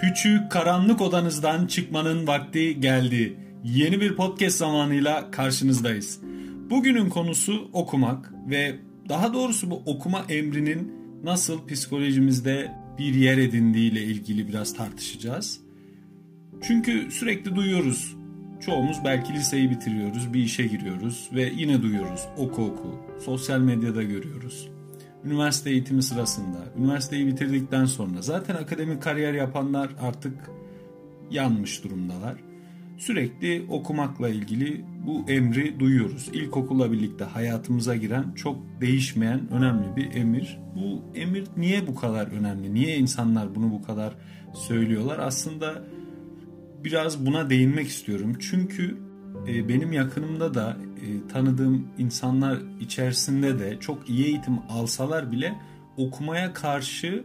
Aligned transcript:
Küçük 0.00 0.50
karanlık 0.50 1.00
odanızdan 1.00 1.66
çıkmanın 1.66 2.26
vakti 2.26 2.80
geldi. 2.80 3.36
Yeni 3.64 4.00
bir 4.00 4.16
podcast 4.16 4.58
zamanıyla 4.58 5.30
karşınızdayız. 5.30 6.20
Bugünün 6.70 7.08
konusu 7.08 7.70
okumak 7.72 8.32
ve 8.50 8.76
daha 9.08 9.34
doğrusu 9.34 9.70
bu 9.70 9.82
okuma 9.86 10.24
emrinin 10.28 10.92
nasıl 11.24 11.66
psikolojimizde 11.66 12.72
bir 12.98 13.14
yer 13.14 13.38
edindiği 13.38 13.92
ile 13.92 14.02
ilgili 14.02 14.48
biraz 14.48 14.74
tartışacağız. 14.74 15.60
Çünkü 16.62 17.10
sürekli 17.10 17.56
duyuyoruz. 17.56 18.16
Çoğumuz 18.60 18.96
belki 19.04 19.32
liseyi 19.32 19.70
bitiriyoruz, 19.70 20.34
bir 20.34 20.40
işe 20.40 20.66
giriyoruz 20.66 21.28
ve 21.34 21.52
yine 21.56 21.82
duyuyoruz. 21.82 22.20
Oku 22.36 22.64
oku. 22.64 22.98
Sosyal 23.24 23.60
medyada 23.60 24.02
görüyoruz 24.02 24.75
üniversite 25.26 25.70
eğitimi 25.70 26.02
sırasında, 26.02 26.58
üniversiteyi 26.78 27.26
bitirdikten 27.26 27.84
sonra 27.84 28.22
zaten 28.22 28.54
akademik 28.54 29.02
kariyer 29.02 29.34
yapanlar 29.34 29.90
artık 30.00 30.50
yanmış 31.30 31.84
durumdalar. 31.84 32.34
Sürekli 32.98 33.66
okumakla 33.68 34.28
ilgili 34.28 34.84
bu 35.06 35.30
emri 35.30 35.80
duyuyoruz. 35.80 36.30
İlkokulla 36.32 36.92
birlikte 36.92 37.24
hayatımıza 37.24 37.96
giren 37.96 38.32
çok 38.32 38.58
değişmeyen 38.80 39.52
önemli 39.52 39.96
bir 39.96 40.14
emir. 40.14 40.58
Bu 40.76 41.02
emir 41.18 41.44
niye 41.56 41.86
bu 41.86 41.94
kadar 41.94 42.26
önemli? 42.26 42.74
Niye 42.74 42.96
insanlar 42.96 43.54
bunu 43.54 43.70
bu 43.70 43.82
kadar 43.82 44.14
söylüyorlar? 44.54 45.18
Aslında 45.18 45.84
biraz 46.84 47.26
buna 47.26 47.50
değinmek 47.50 47.86
istiyorum. 47.86 48.36
Çünkü 48.40 49.05
e, 49.48 49.68
benim 49.68 49.92
yakınımda 49.92 50.54
da 50.54 50.76
e, 51.02 51.28
tanıdığım 51.28 51.88
insanlar 51.98 52.58
içerisinde 52.80 53.58
de 53.58 53.80
çok 53.80 54.08
iyi 54.08 54.24
eğitim 54.24 54.58
alsalar 54.68 55.32
bile 55.32 55.54
okumaya 55.96 56.52
karşı 56.52 57.24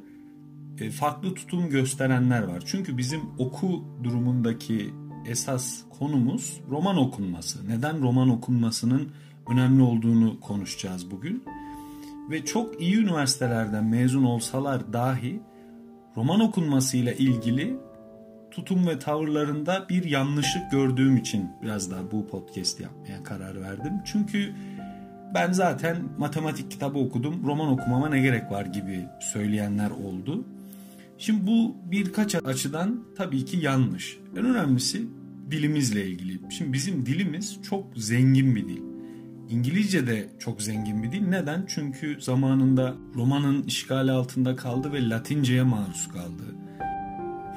e, 0.80 0.90
farklı 0.92 1.34
tutum 1.34 1.70
gösterenler 1.70 2.44
var. 2.44 2.64
Çünkü 2.66 2.98
bizim 2.98 3.22
oku 3.38 3.84
durumundaki 4.04 4.94
esas 5.26 5.84
konumuz 6.00 6.62
roman 6.70 6.98
okunması. 6.98 7.70
Neden 7.70 8.02
roman 8.02 8.30
okunmasının 8.30 9.12
önemli 9.50 9.82
olduğunu 9.82 10.40
konuşacağız 10.40 11.12
bugün. 11.12 11.44
Ve 12.32 12.46
çok 12.46 12.82
iyi 12.82 12.98
üniversitelerden 12.98 13.86
mezun 13.86 14.24
olsalar 14.24 14.94
dahi 14.94 15.42
roman 16.18 16.40
okunmasıyla 16.40 17.14
ilgili 17.14 17.78
tutum 18.52 18.88
ve 18.88 19.00
tavırlarında 19.00 19.86
bir 19.90 20.04
yanlışlık 20.04 20.72
gördüğüm 20.72 21.18
için 21.18 21.50
biraz 21.64 21.92
daha 21.92 22.12
bu 22.12 22.28
podcast 22.28 22.80
yapmaya 22.80 23.24
karar 23.24 23.62
verdim. 23.62 23.94
Çünkü 24.06 24.54
ben 25.34 25.52
zaten 25.52 25.98
matematik 26.18 26.72
kitabı 26.72 27.00
okudum, 27.00 27.48
roman 27.48 27.68
okumama 27.68 28.10
ne 28.10 28.20
gerek 28.20 28.52
var 28.52 28.66
gibi 28.66 29.06
söyleyenler 29.34 29.90
oldu. 29.90 30.46
Şimdi 31.18 31.48
bu 31.48 31.76
birkaç 31.92 32.36
açıdan 32.36 33.04
tabii 33.18 33.46
ki 33.46 33.58
yanlış. 33.58 34.18
En 34.38 34.46
önemlisi 34.46 35.08
dilimizle 35.52 36.06
ilgili. 36.08 36.40
Şimdi 36.52 36.74
bizim 36.74 37.06
dilimiz 37.06 37.60
çok 37.70 37.86
zengin 37.96 38.56
bir 38.56 38.68
dil. 38.68 38.82
İngilizce 39.50 40.08
de 40.08 40.30
çok 40.40 40.62
zengin 40.62 41.04
bir 41.04 41.12
dil. 41.12 41.28
Neden? 41.28 41.66
Çünkü 41.68 42.22
zamanında 42.22 42.96
romanın 43.16 43.64
işgali 43.64 44.12
altında 44.12 44.56
kaldı 44.56 44.94
ve 44.94 45.10
Latince'ye 45.10 45.64
maruz 45.64 46.08
kaldı. 46.08 46.44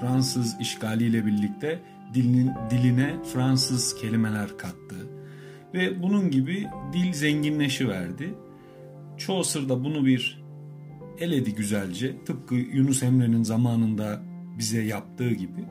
Fransız 0.01 0.57
işgaliyle 0.61 1.27
birlikte 1.27 1.81
dilinin, 2.15 2.51
diline 2.71 3.15
Fransız 3.33 3.95
kelimeler 3.95 4.59
kattı. 4.59 4.97
Ve 5.75 6.03
bunun 6.03 6.31
gibi 6.31 6.67
dil 6.93 7.13
zenginleşiverdi. 7.13 8.35
Chaucer 9.19 9.69
bunu 9.69 10.07
bir 10.07 10.45
eledi 11.19 11.55
güzelce. 11.55 12.25
Tıpkı 12.25 12.55
Yunus 12.55 13.03
Emre'nin 13.03 13.43
zamanında 13.43 14.23
bize 14.59 14.83
yaptığı 14.83 15.31
gibi. 15.31 15.65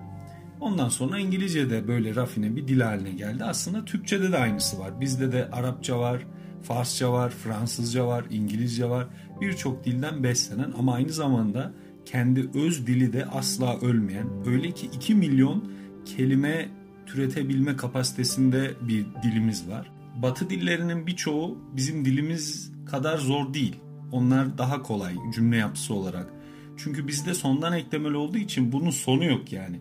Ondan 0.59 0.90
sonra 0.90 1.19
İngilizce 1.19 1.69
de 1.69 1.88
böyle 1.88 2.16
rafine 2.16 2.55
bir 2.55 2.67
dil 2.67 2.81
haline 2.81 3.11
geldi. 3.11 3.44
Aslında 3.44 3.85
Türkçe'de 3.85 4.31
de 4.31 4.38
aynısı 4.38 4.79
var. 4.79 5.01
Bizde 5.01 5.31
de 5.31 5.50
Arapça 5.51 6.00
var, 6.00 6.28
Farsça 6.61 7.13
var, 7.13 7.29
Fransızca 7.29 8.07
var, 8.07 8.25
İngilizce 8.29 8.90
var. 8.90 9.07
Birçok 9.41 9.85
dilden 9.85 10.23
beslenen 10.23 10.73
ama 10.78 10.94
aynı 10.94 11.09
zamanda 11.09 11.73
kendi 12.06 12.50
öz 12.53 12.88
dili 12.88 13.14
de 13.14 13.25
asla 13.25 13.80
ölmeyen, 13.80 14.28
öyle 14.46 14.72
ki 14.72 14.90
2 14.94 15.16
milyon 15.16 15.72
kelime 16.06 16.69
türetebilme 17.06 17.75
kapasitesinde 17.75 18.72
bir 18.81 19.06
dilimiz 19.24 19.69
var. 19.69 19.91
Batı 20.22 20.50
dillerinin 20.50 21.08
birçoğu 21.08 21.58
bizim 21.75 22.06
dilimiz 22.06 22.72
kadar 22.86 23.18
zor 23.18 23.53
değil. 23.53 23.75
Onlar 24.12 24.58
daha 24.58 24.81
kolay 24.81 25.16
cümle 25.36 25.58
yapısı 25.58 25.94
olarak. 25.94 26.34
Çünkü 26.78 27.08
bizde 27.08 27.34
sondan 27.34 27.74
eklemeli 27.74 28.18
olduğu 28.18 28.38
için 28.38 28.72
bunun 28.72 28.90
sonu 28.90 29.25
yok 29.25 29.52
yani. 29.52 29.80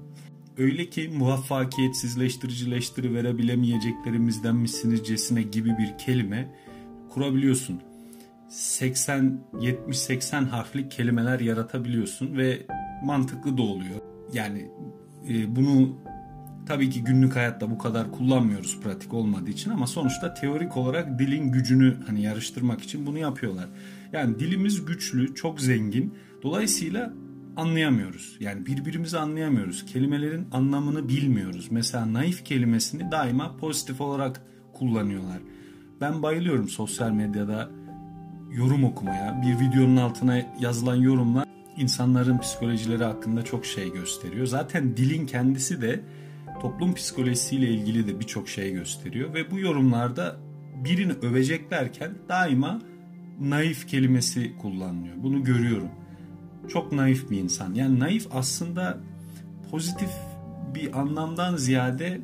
Öyle 0.59 0.91
ki 0.91 1.09
muvaffakiyetsizleştiricileştiri 1.09 3.15
verebilemeyeceklerimizden 3.15 4.57
misinizcesine 4.57 5.43
gibi 5.43 5.71
bir 5.79 5.99
kelime 5.99 6.55
kurabiliyorsun. 7.11 7.81
80 8.53 9.41
70 9.61 9.99
80 9.99 10.45
harfli 10.45 10.89
kelimeler 10.89 11.41
yaratabiliyorsun 11.41 12.37
ve 12.37 12.67
mantıklı 13.05 13.59
da 13.59 13.63
oluyor. 13.63 14.01
Yani 14.33 14.71
e, 15.29 15.57
bunu 15.57 15.99
tabii 16.67 16.91
ki 16.91 17.05
günlük 17.05 17.37
hayatta 17.37 17.71
bu 17.71 17.79
kadar 17.79 18.13
kullanmıyoruz 18.13 18.81
pratik 18.81 19.15
olmadığı 19.15 19.51
için 19.51 19.71
ama 19.71 19.87
sonuçta 19.87 20.35
teorik 20.35 20.77
olarak 20.77 21.19
dilin 21.19 21.53
gücünü 21.53 21.97
hani 22.07 22.23
yarıştırmak 22.23 22.83
için 22.83 23.07
bunu 23.07 23.19
yapıyorlar. 23.19 23.69
Yani 24.13 24.39
dilimiz 24.39 24.85
güçlü, 24.85 25.35
çok 25.35 25.61
zengin. 25.61 26.15
Dolayısıyla 26.43 27.13
anlayamıyoruz. 27.57 28.37
Yani 28.41 28.67
birbirimizi 28.67 29.19
anlayamıyoruz. 29.19 29.87
Kelimelerin 29.87 30.47
anlamını 30.53 31.09
bilmiyoruz. 31.09 31.69
Mesela 31.71 32.13
naif 32.13 32.45
kelimesini 32.45 33.13
daima 33.13 33.57
pozitif 33.57 34.01
olarak 34.01 34.43
kullanıyorlar. 34.73 35.39
Ben 36.01 36.23
bayılıyorum 36.23 36.69
sosyal 36.69 37.11
medyada 37.11 37.71
yorum 38.57 38.85
okumaya, 38.85 39.43
bir 39.43 39.67
videonun 39.67 39.97
altına 39.97 40.43
yazılan 40.61 40.97
yorumlar 40.97 41.49
insanların 41.77 42.39
psikolojileri 42.39 43.05
hakkında 43.05 43.45
çok 43.45 43.67
şey 43.67 43.93
gösteriyor. 43.93 44.47
Zaten 44.47 44.97
dilin 44.97 45.27
kendisi 45.27 45.83
de 45.83 46.01
toplum 46.61 46.95
psikolojisiyle 46.95 47.69
ilgili 47.69 48.07
de 48.07 48.21
birçok 48.21 48.49
şey 48.49 48.73
gösteriyor 48.73 49.35
ve 49.35 49.51
bu 49.51 49.59
yorumlarda 49.59 50.37
birini 50.85 51.13
öveceklerken 51.13 52.11
daima 52.29 52.81
naif 53.41 53.89
kelimesi 53.89 54.57
kullanılıyor. 54.57 55.15
Bunu 55.17 55.45
görüyorum. 55.45 55.91
Çok 56.69 56.93
naif 56.93 57.31
bir 57.31 57.39
insan. 57.39 57.75
Yani 57.75 58.01
naif 58.01 58.27
aslında 58.33 58.99
pozitif 59.71 60.11
bir 60.75 61.01
anlamdan 61.01 61.57
ziyade 61.57 62.21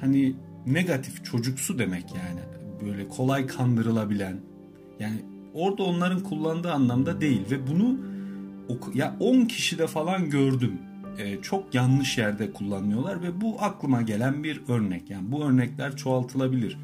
hani 0.00 0.36
negatif, 0.66 1.24
çocuksu 1.24 1.78
demek 1.78 2.04
yani. 2.14 2.40
Böyle 2.86 3.08
kolay 3.08 3.46
kandırılabilen. 3.46 4.36
Yani 5.00 5.31
orada 5.54 5.82
onların 5.82 6.20
kullandığı 6.20 6.72
anlamda 6.72 7.20
değil 7.20 7.42
ve 7.50 7.66
bunu 7.66 7.98
ya 8.94 9.16
10 9.20 9.44
kişide 9.44 9.86
falan 9.86 10.30
gördüm. 10.30 10.78
Ee, 11.18 11.42
çok 11.42 11.74
yanlış 11.74 12.18
yerde 12.18 12.52
kullanıyorlar 12.52 13.22
ve 13.22 13.40
bu 13.40 13.56
aklıma 13.60 14.02
gelen 14.02 14.44
bir 14.44 14.62
örnek. 14.68 15.10
Yani 15.10 15.32
bu 15.32 15.44
örnekler 15.44 15.96
çoğaltılabilir. 15.96 16.78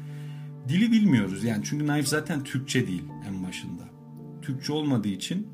Dili 0.67 0.91
bilmiyoruz 0.91 1.43
yani 1.43 1.63
çünkü 1.65 1.87
naif 1.87 2.07
zaten 2.07 2.43
Türkçe 2.43 2.87
değil 2.87 3.03
en 3.27 3.47
başında. 3.47 3.83
Türkçe 4.41 4.73
olmadığı 4.73 5.07
için 5.07 5.47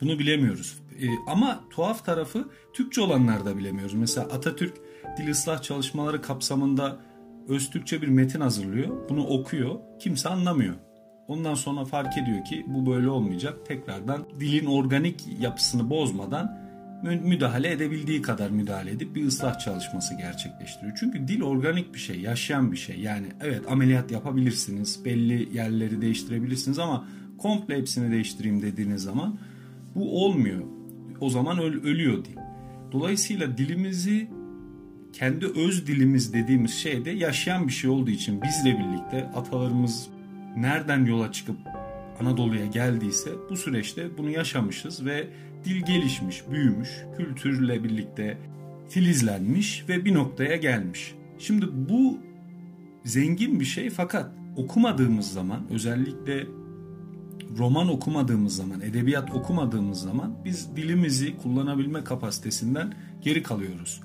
bunu 0.00 0.18
bilemiyoruz. 0.18 0.78
Ee, 1.00 1.06
ama 1.26 1.60
tuhaf 1.70 2.04
tarafı 2.04 2.48
Türkçe 2.72 3.00
olanlar 3.00 3.44
da 3.44 3.58
bilemiyoruz. 3.58 3.94
Mesela 3.94 4.26
Atatürk 4.26 4.74
dil 5.18 5.30
ıslah 5.30 5.62
çalışmaları 5.62 6.22
kapsamında 6.22 7.00
öz 7.48 7.70
Türkçe 7.70 8.02
bir 8.02 8.08
metin 8.08 8.40
hazırlıyor. 8.40 9.08
Bunu 9.08 9.26
okuyor. 9.26 9.76
Kimse 10.00 10.28
anlamıyor. 10.28 10.74
Ondan 11.32 11.54
sonra 11.54 11.84
fark 11.84 12.18
ediyor 12.18 12.44
ki 12.44 12.66
bu 12.66 12.86
böyle 12.86 13.08
olmayacak. 13.08 13.58
Tekrardan 13.68 14.24
dilin 14.40 14.66
organik 14.66 15.26
yapısını 15.40 15.90
bozmadan 15.90 16.58
müdahale 17.02 17.70
edebildiği 17.72 18.22
kadar 18.22 18.50
müdahale 18.50 18.90
edip 18.90 19.14
bir 19.14 19.26
ıslah 19.26 19.58
çalışması 19.58 20.14
gerçekleştiriyor. 20.14 20.96
Çünkü 21.00 21.28
dil 21.28 21.42
organik 21.42 21.94
bir 21.94 21.98
şey, 21.98 22.20
yaşayan 22.20 22.72
bir 22.72 22.76
şey. 22.76 23.00
Yani 23.00 23.26
evet 23.40 23.60
ameliyat 23.70 24.10
yapabilirsiniz, 24.10 25.04
belli 25.04 25.56
yerleri 25.56 26.02
değiştirebilirsiniz 26.02 26.78
ama 26.78 27.04
komple 27.38 27.78
hepsini 27.78 28.12
değiştireyim 28.12 28.62
dediğiniz 28.62 29.02
zaman 29.02 29.38
bu 29.94 30.24
olmuyor. 30.24 30.62
O 31.20 31.30
zaman 31.30 31.58
öl- 31.58 31.82
ölüyor 31.82 32.24
dil. 32.24 32.36
Dolayısıyla 32.92 33.58
dilimizi 33.58 34.28
kendi 35.12 35.46
öz 35.46 35.86
dilimiz 35.86 36.32
dediğimiz 36.34 36.74
şeyde 36.74 37.10
yaşayan 37.10 37.66
bir 37.68 37.72
şey 37.72 37.90
olduğu 37.90 38.10
için 38.10 38.42
bizle 38.42 38.78
birlikte 38.78 39.30
atalarımız 39.34 40.08
nereden 40.56 41.04
yola 41.04 41.32
çıkıp 41.32 41.56
Anadolu'ya 42.20 42.66
geldiyse 42.66 43.30
bu 43.50 43.56
süreçte 43.56 44.18
bunu 44.18 44.30
yaşamışız 44.30 45.06
ve 45.06 45.28
dil 45.64 45.82
gelişmiş, 45.86 46.42
büyümüş, 46.50 46.90
kültürle 47.16 47.84
birlikte 47.84 48.38
filizlenmiş 48.88 49.84
ve 49.88 50.04
bir 50.04 50.14
noktaya 50.14 50.56
gelmiş. 50.56 51.14
Şimdi 51.38 51.66
bu 51.88 52.18
zengin 53.04 53.60
bir 53.60 53.64
şey 53.64 53.90
fakat 53.90 54.30
okumadığımız 54.56 55.32
zaman 55.32 55.60
özellikle 55.70 56.46
roman 57.58 57.88
okumadığımız 57.88 58.56
zaman, 58.56 58.80
edebiyat 58.80 59.34
okumadığımız 59.34 60.00
zaman 60.00 60.34
biz 60.44 60.76
dilimizi 60.76 61.36
kullanabilme 61.36 62.04
kapasitesinden 62.04 62.94
geri 63.20 63.42
kalıyoruz. 63.42 64.00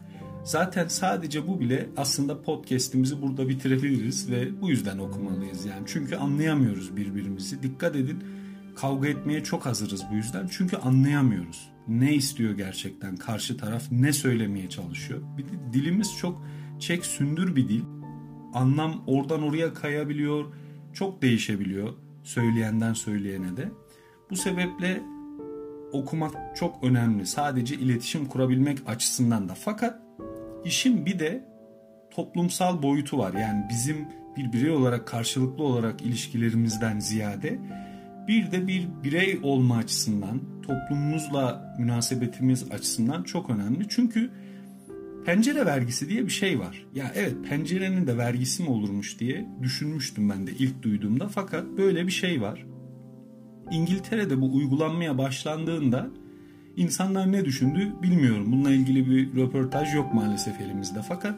Zaten 0.47 0.87
sadece 0.87 1.47
bu 1.47 1.59
bile 1.59 1.89
aslında 1.97 2.41
podcast'imizi 2.41 3.21
burada 3.21 3.49
bitirebiliriz 3.49 4.31
ve 4.31 4.61
bu 4.61 4.69
yüzden 4.69 4.97
okumalıyız 4.97 5.65
yani. 5.65 5.83
Çünkü 5.85 6.15
anlayamıyoruz 6.15 6.95
birbirimizi. 6.95 7.63
Dikkat 7.63 7.95
edin 7.95 8.23
kavga 8.75 9.07
etmeye 9.07 9.43
çok 9.43 9.65
hazırız 9.65 10.03
bu 10.11 10.15
yüzden. 10.15 10.47
Çünkü 10.51 10.77
anlayamıyoruz. 10.77 11.69
Ne 11.87 12.15
istiyor 12.15 12.51
gerçekten 12.51 13.15
karşı 13.15 13.57
taraf, 13.57 13.83
ne 13.91 14.13
söylemeye 14.13 14.69
çalışıyor. 14.69 15.21
Bir 15.37 15.43
de 15.43 15.73
dilimiz 15.73 16.17
çok 16.17 16.41
çek 16.79 17.05
sündür 17.05 17.55
bir 17.55 17.69
dil. 17.69 17.83
Anlam 18.53 19.03
oradan 19.07 19.43
oraya 19.43 19.73
kayabiliyor, 19.73 20.45
çok 20.93 21.21
değişebiliyor 21.21 21.93
söyleyenden 22.23 22.93
söyleyene 22.93 23.57
de. 23.57 23.71
Bu 24.29 24.35
sebeple 24.35 25.01
okumak 25.91 26.55
çok 26.55 26.83
önemli. 26.83 27.25
Sadece 27.25 27.75
iletişim 27.75 28.25
kurabilmek 28.25 28.79
açısından 28.87 29.49
da. 29.49 29.53
Fakat 29.53 30.06
işin 30.67 31.05
bir 31.05 31.19
de 31.19 31.45
toplumsal 32.11 32.83
boyutu 32.83 33.17
var. 33.17 33.33
Yani 33.33 33.65
bizim 33.69 34.07
bir 34.37 34.53
birey 34.53 34.71
olarak 34.71 35.07
karşılıklı 35.07 35.63
olarak 35.63 36.01
ilişkilerimizden 36.01 36.99
ziyade 36.99 37.59
bir 38.27 38.51
de 38.51 38.67
bir 38.67 38.87
birey 39.03 39.39
olma 39.43 39.77
açısından, 39.77 40.41
toplumumuzla 40.61 41.75
münasebetimiz 41.79 42.71
açısından 42.71 43.23
çok 43.23 43.49
önemli. 43.49 43.85
Çünkü 43.89 44.31
pencere 45.25 45.65
vergisi 45.65 46.09
diye 46.09 46.25
bir 46.25 46.31
şey 46.31 46.59
var. 46.59 46.85
Ya 46.93 47.11
evet 47.15 47.33
pencerenin 47.49 48.07
de 48.07 48.17
vergisi 48.17 48.63
mi 48.63 48.69
olurmuş 48.69 49.19
diye 49.19 49.45
düşünmüştüm 49.61 50.29
ben 50.29 50.47
de 50.47 50.51
ilk 50.51 50.83
duyduğumda. 50.83 51.27
Fakat 51.27 51.65
böyle 51.77 52.07
bir 52.07 52.11
şey 52.11 52.41
var. 52.41 52.65
İngiltere'de 53.71 54.41
bu 54.41 54.55
uygulanmaya 54.55 55.17
başlandığında 55.17 56.07
insanlar 56.77 57.31
ne 57.31 57.45
düşündü 57.45 57.93
bilmiyorum. 58.01 58.51
Bununla 58.51 58.71
ilgili 58.71 59.09
bir 59.09 59.35
röportaj 59.35 59.95
yok 59.95 60.13
maalesef 60.13 60.61
elimizde. 60.61 61.01
Fakat 61.07 61.35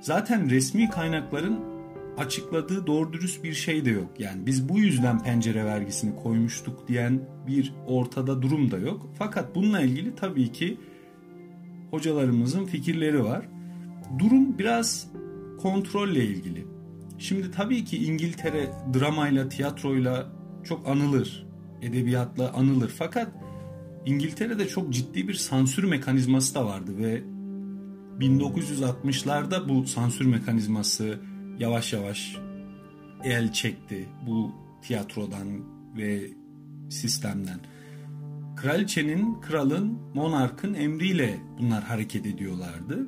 zaten 0.00 0.50
resmi 0.50 0.90
kaynakların 0.90 1.72
açıkladığı 2.18 2.86
doğru 2.86 3.12
dürüst 3.12 3.44
bir 3.44 3.52
şey 3.52 3.84
de 3.84 3.90
yok. 3.90 4.10
Yani 4.18 4.46
biz 4.46 4.68
bu 4.68 4.78
yüzden 4.78 5.22
pencere 5.22 5.64
vergisini 5.64 6.16
koymuştuk 6.16 6.88
diyen 6.88 7.20
bir 7.46 7.74
ortada 7.86 8.42
durum 8.42 8.70
da 8.70 8.78
yok. 8.78 9.10
Fakat 9.18 9.54
bununla 9.54 9.80
ilgili 9.80 10.14
tabii 10.14 10.52
ki 10.52 10.78
hocalarımızın 11.90 12.66
fikirleri 12.66 13.24
var. 13.24 13.48
Durum 14.18 14.58
biraz 14.58 15.08
kontrolle 15.62 16.24
ilgili. 16.24 16.66
Şimdi 17.18 17.50
tabii 17.50 17.84
ki 17.84 18.04
İngiltere 18.04 18.70
dramayla, 18.94 19.48
tiyatroyla 19.48 20.32
çok 20.64 20.88
anılır. 20.88 21.46
Edebiyatla 21.82 22.52
anılır. 22.52 22.88
Fakat 22.88 23.28
İngiltere'de 24.06 24.68
çok 24.68 24.92
ciddi 24.92 25.28
bir 25.28 25.34
sansür 25.34 25.84
mekanizması 25.84 26.54
da 26.54 26.66
vardı 26.66 26.98
ve 26.98 27.22
1960'larda 28.18 29.68
bu 29.68 29.86
sansür 29.86 30.26
mekanizması 30.26 31.20
yavaş 31.58 31.92
yavaş 31.92 32.36
el 33.24 33.52
çekti 33.52 34.08
bu 34.26 34.52
tiyatrodan 34.82 35.48
ve 35.96 36.30
sistemden. 36.90 37.60
Kraliçenin, 38.56 39.40
kralın, 39.40 39.98
monarkın 40.14 40.74
emriyle 40.74 41.40
bunlar 41.58 41.82
hareket 41.82 42.26
ediyorlardı. 42.26 43.06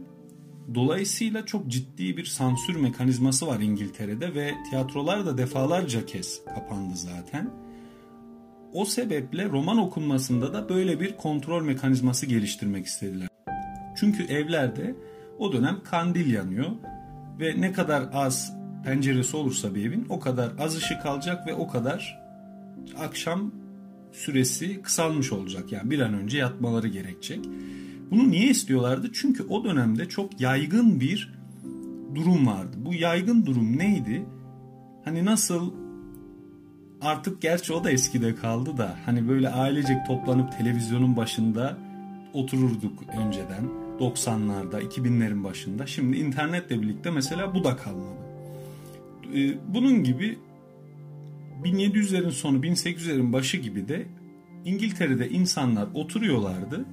Dolayısıyla 0.74 1.46
çok 1.46 1.68
ciddi 1.68 2.16
bir 2.16 2.24
sansür 2.24 2.76
mekanizması 2.76 3.46
var 3.46 3.60
İngiltere'de 3.60 4.34
ve 4.34 4.54
tiyatrolar 4.70 5.26
da 5.26 5.38
defalarca 5.38 6.06
kez 6.06 6.44
kapandı 6.44 6.96
zaten. 6.96 7.63
O 8.74 8.84
sebeple 8.84 9.48
roman 9.48 9.78
okunmasında 9.78 10.52
da 10.52 10.68
böyle 10.68 11.00
bir 11.00 11.16
kontrol 11.16 11.62
mekanizması 11.62 12.26
geliştirmek 12.26 12.86
istediler. 12.86 13.28
Çünkü 13.96 14.24
evlerde 14.24 14.94
o 15.38 15.52
dönem 15.52 15.80
kandil 15.84 16.32
yanıyor 16.32 16.70
ve 17.40 17.60
ne 17.60 17.72
kadar 17.72 18.08
az 18.12 18.52
penceresi 18.84 19.36
olursa 19.36 19.74
bir 19.74 19.86
evin 19.86 20.06
o 20.08 20.20
kadar 20.20 20.52
az 20.58 20.76
ışık 20.76 21.06
alacak 21.06 21.46
ve 21.46 21.54
o 21.54 21.68
kadar 21.68 22.20
akşam 22.98 23.52
süresi 24.12 24.82
kısalmış 24.82 25.32
olacak. 25.32 25.72
Yani 25.72 25.90
bir 25.90 26.00
an 26.00 26.14
önce 26.14 26.38
yatmaları 26.38 26.88
gerekecek. 26.88 27.40
Bunu 28.10 28.30
niye 28.30 28.50
istiyorlardı? 28.50 29.10
Çünkü 29.12 29.42
o 29.42 29.64
dönemde 29.64 30.08
çok 30.08 30.40
yaygın 30.40 31.00
bir 31.00 31.34
durum 32.14 32.46
vardı. 32.46 32.76
Bu 32.76 32.94
yaygın 32.94 33.46
durum 33.46 33.78
neydi? 33.78 34.26
Hani 35.04 35.24
nasıl 35.24 35.83
artık 37.04 37.42
gerçi 37.42 37.72
o 37.72 37.84
da 37.84 37.90
eskide 37.90 38.34
kaldı 38.34 38.76
da 38.76 38.96
hani 39.06 39.28
böyle 39.28 39.48
ailecek 39.48 40.06
toplanıp 40.06 40.58
televizyonun 40.58 41.16
başında 41.16 41.78
otururduk 42.32 43.02
önceden 43.08 43.64
90'larda 44.00 44.82
2000'lerin 44.82 45.44
başında. 45.44 45.86
Şimdi 45.86 46.16
internetle 46.16 46.82
birlikte 46.82 47.10
mesela 47.10 47.54
bu 47.54 47.64
da 47.64 47.76
kalmadı. 47.76 48.24
Ee, 49.34 49.54
bunun 49.74 50.04
gibi 50.04 50.38
1700'lerin 51.64 52.30
sonu 52.30 52.58
1800'lerin 52.58 53.32
başı 53.32 53.56
gibi 53.56 53.88
de 53.88 54.06
İngiltere'de 54.64 55.30
insanlar 55.30 55.88
oturuyorlardı 55.94 56.84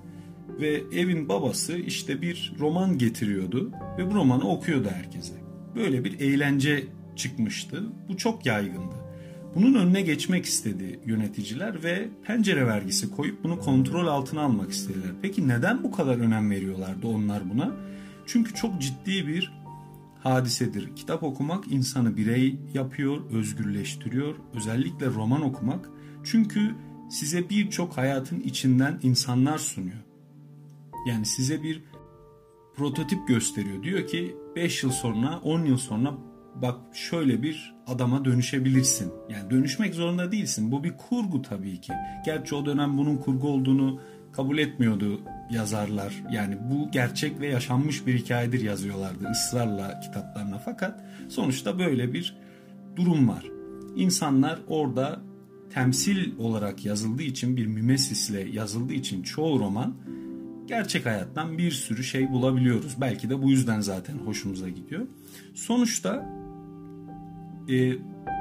ve 0.59 0.81
evin 0.93 1.29
babası 1.29 1.77
işte 1.77 2.21
bir 2.21 2.53
roman 2.59 2.97
getiriyordu 2.97 3.71
ve 3.97 4.11
bu 4.11 4.15
romanı 4.15 4.49
okuyordu 4.49 4.89
herkese. 4.89 5.33
Böyle 5.75 6.03
bir 6.03 6.19
eğlence 6.19 6.83
çıkmıştı. 7.15 7.83
Bu 8.09 8.17
çok 8.17 8.45
yaygındı. 8.45 9.00
Bunun 9.56 9.74
önüne 9.74 10.01
geçmek 10.01 10.45
istedi 10.45 11.00
yöneticiler 11.06 11.83
ve 11.83 12.09
pencere 12.24 12.68
vergisi 12.68 13.15
koyup 13.15 13.44
bunu 13.44 13.59
kontrol 13.59 14.07
altına 14.07 14.42
almak 14.42 14.71
istediler. 14.71 15.12
Peki 15.21 15.48
neden 15.48 15.83
bu 15.83 15.92
kadar 15.92 16.18
önem 16.18 16.51
veriyorlardı 16.51 17.07
onlar 17.07 17.50
buna? 17.50 17.75
Çünkü 18.25 18.53
çok 18.53 18.81
ciddi 18.81 19.27
bir 19.27 19.53
hadisedir. 20.24 20.95
Kitap 20.95 21.24
okumak 21.24 21.68
insanı 21.68 22.18
birey 22.18 22.59
yapıyor, 22.74 23.31
özgürleştiriyor. 23.31 24.36
Özellikle 24.53 25.06
roman 25.06 25.42
okumak. 25.42 25.89
Çünkü 26.24 26.75
size 27.09 27.50
birçok 27.50 27.97
hayatın 27.97 28.39
içinden 28.39 29.00
insanlar 29.04 29.57
sunuyor. 29.57 30.04
Yani 31.07 31.25
size 31.25 31.63
bir 31.63 31.83
prototip 32.75 33.27
gösteriyor. 33.27 33.83
Diyor 33.83 34.07
ki 34.07 34.36
5 34.56 34.83
yıl 34.83 34.92
sonra, 34.92 35.39
10 35.44 35.65
yıl 35.65 35.77
sonra 35.77 36.13
bak 36.56 36.75
şöyle 36.94 37.44
bir 37.44 37.75
adama 37.88 38.25
dönüşebilirsin. 38.25 39.12
Yani 39.30 39.50
dönüşmek 39.50 39.95
zorunda 39.95 40.31
değilsin. 40.31 40.71
Bu 40.71 40.83
bir 40.83 40.94
kurgu 40.98 41.42
tabii 41.42 41.81
ki. 41.81 41.94
Gerçi 42.25 42.56
o 42.56 42.66
dönem 42.66 42.97
bunun 42.97 43.18
kurgu 43.18 43.47
olduğunu 43.47 43.99
kabul 44.31 44.57
etmiyordu 44.57 45.21
yazarlar. 45.49 46.23
Yani 46.31 46.57
bu 46.71 46.92
gerçek 46.92 47.40
ve 47.40 47.47
yaşanmış 47.47 48.07
bir 48.07 48.18
hikayedir 48.18 48.61
yazıyorlardı 48.61 49.30
ısrarla 49.31 49.99
kitaplarına. 49.99 50.57
Fakat 50.66 51.04
sonuçta 51.30 51.80
böyle 51.80 52.14
bir 52.14 52.37
durum 52.95 53.30
var. 53.30 53.45
İnsanlar 53.95 54.59
orada 54.68 55.21
temsil 55.73 56.37
olarak 56.37 56.85
yazıldığı 56.85 57.23
için 57.23 57.57
bir 57.57 57.66
mimesisle 57.66 58.42
yazıldığı 58.42 58.94
için 58.94 59.23
çoğu 59.23 59.59
roman 59.59 59.95
gerçek 60.68 61.06
hayattan 61.06 61.57
bir 61.57 61.71
sürü 61.71 62.04
şey 62.04 62.31
bulabiliyoruz. 62.31 62.95
Belki 63.02 63.30
de 63.30 63.42
bu 63.42 63.49
yüzden 63.49 63.81
zaten 63.81 64.18
hoşumuza 64.18 64.69
gidiyor. 64.69 65.07
Sonuçta 65.54 66.41
e, 67.71 67.97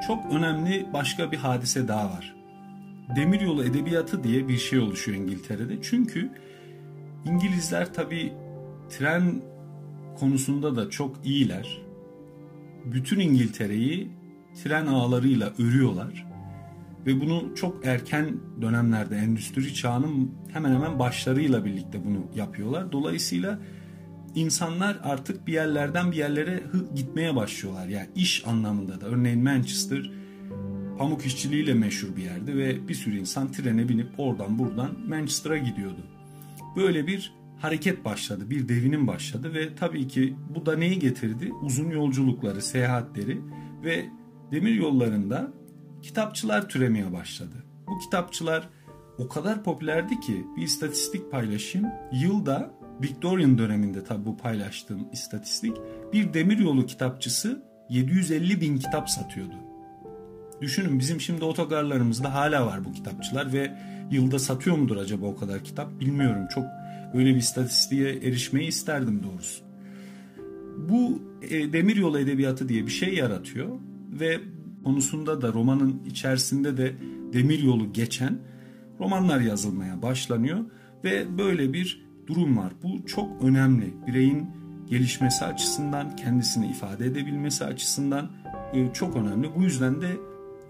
çok 0.06 0.32
önemli 0.32 0.86
başka 0.92 1.32
bir 1.32 1.36
hadise 1.36 1.88
daha 1.88 2.04
var. 2.04 2.36
Demiryolu 3.16 3.64
edebiyatı 3.64 4.24
diye 4.24 4.48
bir 4.48 4.58
şey 4.58 4.78
oluşuyor 4.78 5.18
İngiltere'de. 5.18 5.82
Çünkü 5.82 6.30
İngilizler 7.24 7.94
tabi 7.94 8.32
tren 8.90 9.42
konusunda 10.18 10.76
da 10.76 10.90
çok 10.90 11.26
iyiler. 11.26 11.82
Bütün 12.84 13.20
İngiltere'yi 13.20 14.10
tren 14.64 14.86
ağlarıyla 14.86 15.52
örüyorlar. 15.58 16.26
Ve 17.06 17.20
bunu 17.20 17.54
çok 17.54 17.86
erken 17.86 18.36
dönemlerde 18.62 19.16
endüstri 19.16 19.74
çağının 19.74 20.34
hemen 20.52 20.74
hemen 20.74 20.98
başlarıyla 20.98 21.64
birlikte 21.64 22.04
bunu 22.04 22.26
yapıyorlar. 22.34 22.92
Dolayısıyla 22.92 23.58
insanlar 24.34 25.00
artık 25.02 25.46
bir 25.46 25.52
yerlerden 25.52 26.12
bir 26.12 26.16
yerlere 26.16 26.62
gitmeye 26.94 27.36
başlıyorlar. 27.36 27.86
Yani 27.86 28.08
iş 28.14 28.46
anlamında 28.46 29.00
da 29.00 29.06
örneğin 29.06 29.42
Manchester 29.42 30.10
pamuk 30.98 31.26
işçiliğiyle 31.26 31.74
meşhur 31.74 32.16
bir 32.16 32.22
yerdi 32.22 32.56
ve 32.56 32.88
bir 32.88 32.94
sürü 32.94 33.18
insan 33.18 33.52
trene 33.52 33.88
binip 33.88 34.08
oradan 34.18 34.58
buradan 34.58 34.90
Manchester'a 35.08 35.58
gidiyordu. 35.58 36.06
Böyle 36.76 37.06
bir 37.06 37.34
hareket 37.58 38.04
başladı, 38.04 38.50
bir 38.50 38.68
devinim 38.68 39.06
başladı 39.06 39.54
ve 39.54 39.74
tabii 39.74 40.08
ki 40.08 40.36
bu 40.54 40.66
da 40.66 40.76
neyi 40.76 40.98
getirdi? 40.98 41.52
Uzun 41.62 41.90
yolculukları, 41.90 42.62
seyahatleri 42.62 43.40
ve 43.84 44.06
demir 44.52 44.74
yollarında 44.74 45.52
kitapçılar 46.02 46.68
türemeye 46.68 47.12
başladı. 47.12 47.64
Bu 47.86 47.98
kitapçılar 47.98 48.68
o 49.18 49.28
kadar 49.28 49.64
popülerdi 49.64 50.20
ki 50.20 50.46
bir 50.56 50.62
istatistik 50.62 51.30
paylaşayım. 51.30 51.88
Yılda 52.12 52.74
Victorian 53.02 53.58
döneminde 53.58 54.04
tabi 54.04 54.26
bu 54.26 54.36
paylaştığım 54.36 55.08
istatistik 55.12 55.76
bir 56.12 56.34
demiryolu 56.34 56.86
kitapçısı 56.86 57.62
750 57.88 58.60
bin 58.60 58.78
kitap 58.78 59.10
satıyordu. 59.10 59.54
Düşünün 60.60 60.98
bizim 60.98 61.20
şimdi 61.20 61.44
otogarlarımızda 61.44 62.34
hala 62.34 62.66
var 62.66 62.84
bu 62.84 62.92
kitapçılar 62.92 63.52
ve 63.52 63.76
yılda 64.10 64.38
satıyor 64.38 64.76
mudur 64.76 64.96
acaba 64.96 65.26
o 65.26 65.36
kadar 65.36 65.64
kitap 65.64 66.00
bilmiyorum. 66.00 66.46
Çok 66.54 66.64
Böyle 67.14 67.30
bir 67.30 67.40
istatistiğe 67.40 68.16
erişmeyi 68.16 68.68
isterdim 68.68 69.22
doğrusu. 69.22 69.64
Bu 70.88 71.22
e, 71.42 71.72
demiryolu 71.72 72.18
edebiyatı 72.18 72.68
diye 72.68 72.86
bir 72.86 72.90
şey 72.90 73.14
yaratıyor 73.14 73.68
ve 74.12 74.40
konusunda 74.84 75.42
da 75.42 75.52
romanın 75.52 76.02
içerisinde 76.06 76.76
de 76.76 76.94
demiryolu 77.32 77.92
geçen 77.92 78.38
romanlar 79.00 79.40
yazılmaya 79.40 80.02
başlanıyor 80.02 80.58
ve 81.04 81.38
böyle 81.38 81.72
bir 81.72 82.09
durum 82.30 82.58
var. 82.58 82.72
Bu 82.82 83.06
çok 83.06 83.42
önemli. 83.42 83.94
Bireyin 84.06 84.50
gelişmesi 84.88 85.44
açısından, 85.44 86.16
kendisini 86.16 86.66
ifade 86.66 87.06
edebilmesi 87.06 87.64
açısından 87.64 88.30
e, 88.72 88.92
çok 88.92 89.16
önemli. 89.16 89.54
Bu 89.54 89.62
yüzden 89.62 90.02
de 90.02 90.16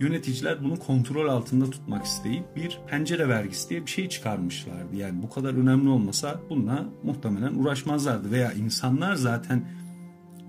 yöneticiler 0.00 0.64
bunu 0.64 0.78
kontrol 0.78 1.28
altında 1.28 1.70
tutmak 1.70 2.04
isteyip 2.04 2.56
bir 2.56 2.78
pencere 2.86 3.28
vergisi 3.28 3.70
diye 3.70 3.86
bir 3.86 3.90
şey 3.90 4.08
çıkarmışlardı. 4.08 4.96
Yani 4.96 5.22
bu 5.22 5.30
kadar 5.30 5.54
önemli 5.54 5.88
olmasa 5.88 6.40
bununla 6.50 6.84
muhtemelen 7.02 7.54
uğraşmazlardı. 7.54 8.30
Veya 8.30 8.52
insanlar 8.52 9.14
zaten 9.14 9.64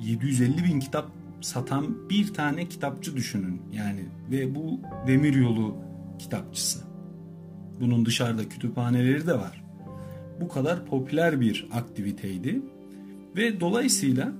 750 0.01 0.63
bin 0.63 0.79
kitap 0.79 1.11
satan 1.41 2.09
bir 2.09 2.33
tane 2.33 2.69
kitapçı 2.69 3.15
düşünün. 3.15 3.61
Yani 3.73 4.05
ve 4.31 4.55
bu 4.55 4.79
demiryolu 5.07 5.75
kitapçısı. 6.19 6.79
Bunun 7.79 8.05
dışarıda 8.05 8.49
kütüphaneleri 8.49 9.27
de 9.27 9.33
var. 9.33 9.60
Bu 10.41 10.47
kadar 10.47 10.85
popüler 10.85 11.41
bir 11.41 11.67
aktiviteydi. 11.73 12.61
Ve 13.37 13.59
dolayısıyla 13.59 14.33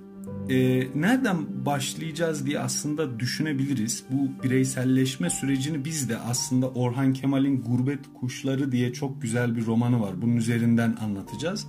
e, 0.50 0.88
nereden 0.96 1.66
başlayacağız 1.66 2.46
diye 2.46 2.60
aslında 2.60 3.20
düşünebiliriz. 3.20 4.04
Bu 4.10 4.44
bireyselleşme 4.44 5.30
sürecini 5.30 5.86
biz 5.86 6.10
de 6.10 6.18
aslında 6.18 6.70
Orhan 6.70 7.14
Kemal'in 7.14 7.62
Gurbet 7.62 8.00
Kuşları 8.20 8.72
diye 8.72 8.94
çok 8.94 9.22
güzel 9.22 9.56
bir 9.56 9.66
romanı 9.66 10.02
var. 10.02 10.22
Bunun 10.22 10.36
üzerinden 10.38 10.98
anlatacağız. 11.02 11.68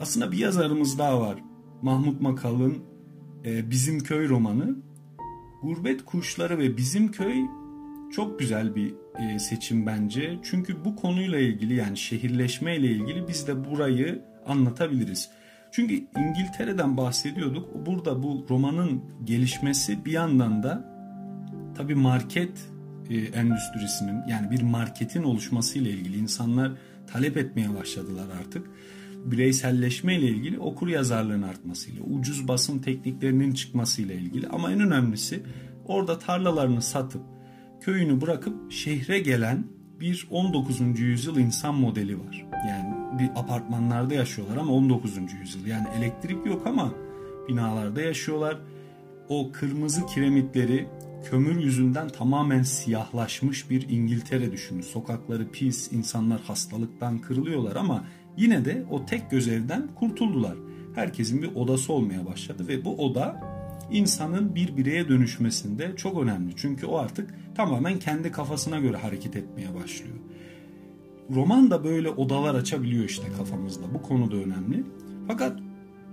Aslında 0.00 0.32
bir 0.32 0.38
yazarımız 0.38 0.98
daha 0.98 1.20
var. 1.20 1.36
Mahmut 1.82 2.20
Makal'ın 2.20 2.78
e, 3.44 3.70
Bizim 3.70 4.00
Köy 4.00 4.28
romanı. 4.28 4.76
Gurbet 5.62 6.04
Kuşları 6.04 6.58
ve 6.58 6.76
Bizim 6.76 7.10
Köy 7.10 7.36
çok 8.12 8.38
güzel 8.38 8.74
bir 8.74 8.94
seçim 9.38 9.86
bence. 9.86 10.38
Çünkü 10.42 10.84
bu 10.84 10.96
konuyla 10.96 11.38
ilgili 11.38 11.74
yani 11.74 11.96
şehirleşme 11.96 12.76
ile 12.76 12.86
ilgili 12.86 13.28
biz 13.28 13.46
de 13.46 13.64
burayı 13.64 14.22
anlatabiliriz. 14.46 15.30
Çünkü 15.72 15.94
İngiltere'den 15.94 16.96
bahsediyorduk. 16.96 17.86
Burada 17.86 18.22
bu 18.22 18.46
romanın 18.50 19.04
gelişmesi 19.24 20.04
bir 20.04 20.12
yandan 20.12 20.62
da 20.62 20.84
tabii 21.76 21.94
market 21.94 22.68
e, 23.10 23.16
endüstrisinin 23.16 24.26
yani 24.28 24.50
bir 24.50 24.62
marketin 24.62 25.22
oluşmasıyla 25.22 25.90
ilgili 25.90 26.16
insanlar 26.16 26.72
talep 27.06 27.36
etmeye 27.36 27.74
başladılar 27.74 28.26
artık. 28.40 28.66
Bireyselleşme 29.24 30.14
ile 30.14 30.26
ilgili 30.26 30.58
okur 30.58 30.88
yazarlığın 30.88 31.42
artmasıyla, 31.42 32.02
ucuz 32.02 32.48
basım 32.48 32.82
tekniklerinin 32.82 33.52
çıkmasıyla 33.52 34.14
ilgili 34.14 34.48
ama 34.48 34.72
en 34.72 34.80
önemlisi 34.80 35.42
orada 35.84 36.18
tarlalarını 36.18 36.82
satıp 36.82 37.22
köyünü 37.86 38.20
bırakıp 38.20 38.72
şehre 38.72 39.18
gelen 39.18 39.64
bir 40.00 40.28
19. 40.30 41.00
yüzyıl 41.00 41.36
insan 41.36 41.74
modeli 41.74 42.18
var. 42.18 42.46
Yani 42.68 43.18
bir 43.18 43.40
apartmanlarda 43.40 44.14
yaşıyorlar 44.14 44.56
ama 44.56 44.72
19. 44.72 45.12
yüzyıl. 45.40 45.66
Yani 45.66 45.86
elektrik 45.98 46.46
yok 46.46 46.66
ama 46.66 46.94
binalarda 47.48 48.00
yaşıyorlar. 48.00 48.58
O 49.28 49.52
kırmızı 49.52 50.06
kiremitleri 50.06 50.88
kömür 51.30 51.60
yüzünden 51.60 52.08
tamamen 52.08 52.62
siyahlaşmış 52.62 53.70
bir 53.70 53.88
İngiltere 53.88 54.52
düşünün. 54.52 54.82
Sokakları 54.82 55.50
pis, 55.50 55.92
insanlar 55.92 56.40
hastalıktan 56.40 57.18
kırılıyorlar 57.18 57.76
ama 57.76 58.04
yine 58.36 58.64
de 58.64 58.84
o 58.90 59.06
tek 59.06 59.30
göz 59.30 59.48
evden 59.48 59.88
kurtuldular. 59.94 60.56
Herkesin 60.94 61.42
bir 61.42 61.54
odası 61.54 61.92
olmaya 61.92 62.26
başladı 62.26 62.68
ve 62.68 62.84
bu 62.84 62.96
oda 63.04 63.55
insanın 63.90 64.54
bir 64.54 64.76
bireye 64.76 65.08
dönüşmesinde 65.08 65.96
çok 65.96 66.22
önemli. 66.22 66.56
Çünkü 66.56 66.86
o 66.86 66.98
artık 66.98 67.34
tamamen 67.54 67.98
kendi 67.98 68.32
kafasına 68.32 68.78
göre 68.78 68.96
hareket 68.96 69.36
etmeye 69.36 69.74
başlıyor. 69.74 70.16
Roman 71.34 71.70
da 71.70 71.84
böyle 71.84 72.10
odalar 72.10 72.54
açabiliyor 72.54 73.04
işte 73.04 73.26
kafamızda. 73.38 73.94
Bu 73.94 74.02
konu 74.02 74.30
da 74.30 74.36
önemli. 74.36 74.84
Fakat 75.26 75.60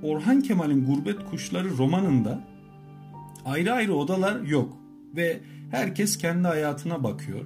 Orhan 0.03 0.42
Kemal'in 0.42 0.86
Gurbet 0.86 1.25
Kuşları 1.30 1.77
romanında 1.77 2.48
ayrı 3.46 3.74
ayrı 3.74 3.94
odalar 3.94 4.42
yok 4.42 4.77
ve 5.15 5.39
herkes 5.72 6.18
kendi 6.18 6.48
hayatına 6.48 7.03
bakıyor. 7.03 7.46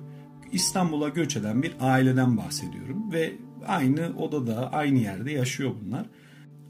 İstanbul'a 0.52 1.10
göç 1.10 1.38
eden 1.38 1.64
bir 1.64 1.76
aileden 1.80 2.38
bahsediyorum 2.38 3.12
ve 3.12 3.34
aynı 3.68 4.14
odada, 4.18 4.72
aynı 4.72 5.00
yerde 5.00 5.32
yaşıyor 5.32 5.72
bunlar. 5.86 6.06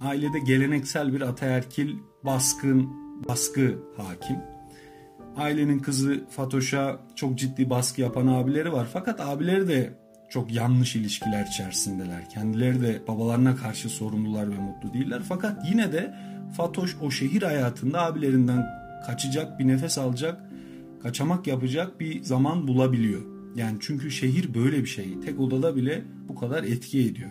Ailede 0.01 0.39
geleneksel 0.39 1.13
bir 1.13 1.21
ataerkil 1.21 1.95
baskın 2.25 3.06
baskı 3.27 3.79
hakim. 3.97 4.37
Ailenin 5.37 5.79
kızı 5.79 6.23
Fatoş'a 6.29 6.99
çok 7.15 7.37
ciddi 7.37 7.69
baskı 7.69 8.01
yapan 8.01 8.27
abileri 8.27 8.73
var. 8.73 8.87
Fakat 8.93 9.21
abileri 9.21 9.67
de 9.67 9.93
çok 10.29 10.53
yanlış 10.53 10.95
ilişkiler 10.95 11.45
içerisindeler. 11.45 12.29
Kendileri 12.29 12.81
de 12.81 13.01
babalarına 13.07 13.55
karşı 13.55 13.89
sorumlular 13.89 14.51
ve 14.51 14.55
mutlu 14.59 14.93
değiller. 14.93 15.21
Fakat 15.29 15.69
yine 15.69 15.93
de 15.93 16.15
Fatoş 16.57 16.95
o 17.01 17.11
şehir 17.11 17.41
hayatında 17.41 18.01
abilerinden 18.01 18.65
kaçacak, 19.05 19.59
bir 19.59 19.67
nefes 19.67 19.97
alacak, 19.97 20.41
kaçamak 21.03 21.47
yapacak 21.47 21.99
bir 21.99 22.23
zaman 22.23 22.67
bulabiliyor. 22.67 23.21
Yani 23.55 23.77
çünkü 23.81 24.11
şehir 24.11 24.53
böyle 24.53 24.81
bir 24.81 24.87
şey. 24.87 25.19
Tek 25.25 25.39
odada 25.39 25.75
bile 25.75 26.03
bu 26.29 26.35
kadar 26.35 26.63
etki 26.63 26.99
ediyor. 26.99 27.29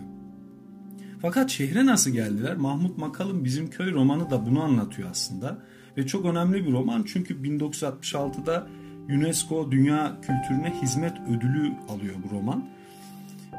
Fakat 1.21 1.49
şehre 1.49 1.85
nasıl 1.85 2.11
geldiler? 2.11 2.57
Mahmut 2.57 2.97
Makal'ın 2.97 3.45
Bizim 3.45 3.69
Köy 3.69 3.93
romanı 3.93 4.29
da 4.29 4.45
bunu 4.45 4.63
anlatıyor 4.63 5.09
aslında. 5.11 5.57
Ve 5.97 6.07
çok 6.07 6.25
önemli 6.25 6.65
bir 6.65 6.71
roman 6.71 7.03
çünkü 7.07 7.33
1966'da 7.33 8.67
UNESCO 9.09 9.71
Dünya 9.71 10.21
Kültürüne 10.21 10.73
Hizmet 10.81 11.13
Ödülü 11.29 11.71
alıyor 11.89 12.15
bu 12.23 12.35
roman. 12.35 12.69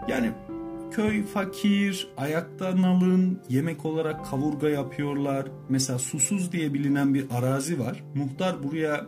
Yani 0.09 0.31
köy 0.91 1.25
fakir, 1.25 2.09
ayakta 2.17 2.83
nalın, 2.83 3.41
yemek 3.49 3.85
olarak 3.85 4.27
kavurga 4.27 4.69
yapıyorlar. 4.69 5.47
Mesela 5.69 5.99
susuz 5.99 6.53
diye 6.53 6.75
bilinen 6.75 7.15
bir 7.15 7.27
arazi 7.31 7.79
var. 7.79 8.05
Muhtar 8.15 8.63
buraya 8.63 9.07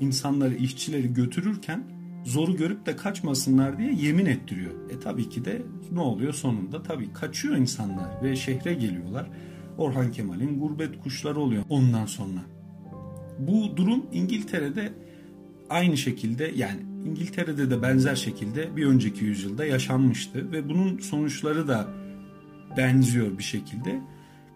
insanları, 0.00 0.54
işçileri 0.54 1.14
götürürken 1.14 1.84
zoru 2.24 2.56
görüp 2.56 2.86
de 2.86 2.96
kaçmasınlar 2.96 3.78
diye 3.78 3.92
yemin 3.92 4.26
ettiriyor. 4.26 4.90
E 4.90 5.00
tabii 5.00 5.28
ki 5.28 5.44
de 5.44 5.62
ne 5.92 6.00
oluyor 6.00 6.32
sonunda? 6.32 6.82
Tabii 6.82 7.12
kaçıyor 7.12 7.56
insanlar 7.56 8.22
ve 8.22 8.36
şehre 8.36 8.74
geliyorlar. 8.74 9.30
Orhan 9.78 10.12
Kemal'in 10.12 10.60
gurbet 10.60 11.02
kuşları 11.02 11.40
oluyor 11.40 11.64
ondan 11.68 12.06
sonra. 12.06 12.55
Bu 13.38 13.76
durum 13.76 14.06
İngiltere'de 14.12 14.92
aynı 15.70 15.96
şekilde 15.96 16.52
yani 16.56 16.80
İngiltere'de 17.06 17.70
de 17.70 17.82
benzer 17.82 18.14
şekilde 18.14 18.76
bir 18.76 18.86
önceki 18.86 19.24
yüzyılda 19.24 19.64
yaşanmıştı 19.64 20.52
ve 20.52 20.68
bunun 20.68 20.98
sonuçları 20.98 21.68
da 21.68 21.88
benziyor 22.76 23.38
bir 23.38 23.42
şekilde. 23.42 24.00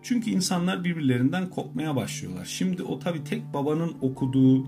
Çünkü 0.02 0.30
insanlar 0.30 0.84
birbirlerinden 0.84 1.50
kopmaya 1.50 1.96
başlıyorlar. 1.96 2.44
Şimdi 2.44 2.82
o 2.82 2.98
tabii 2.98 3.24
tek 3.24 3.54
babanın 3.54 3.94
okuduğu 4.00 4.64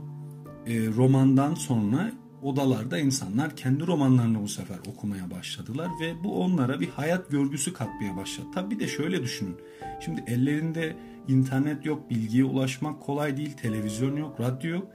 e, 0.66 0.86
romandan 0.96 1.54
sonra 1.54 2.12
odalarda 2.42 2.98
insanlar 2.98 3.56
kendi 3.56 3.86
romanlarını 3.86 4.42
bu 4.42 4.48
sefer 4.48 4.78
okumaya 4.86 5.30
başladılar 5.30 5.88
ve 6.00 6.24
bu 6.24 6.42
onlara 6.42 6.80
bir 6.80 6.88
hayat 6.88 7.30
görgüsü 7.30 7.72
katmaya 7.72 8.16
başladı. 8.16 8.46
Tabii 8.54 8.74
bir 8.74 8.80
de 8.80 8.88
şöyle 8.88 9.22
düşünün. 9.22 9.56
Şimdi 10.00 10.24
ellerinde 10.26 10.96
internet 11.28 11.86
yok, 11.86 12.10
bilgiye 12.10 12.44
ulaşmak 12.44 13.00
kolay 13.00 13.36
değil, 13.36 13.52
televizyon 13.56 14.16
yok, 14.16 14.40
radyo 14.40 14.70
yok. 14.70 14.88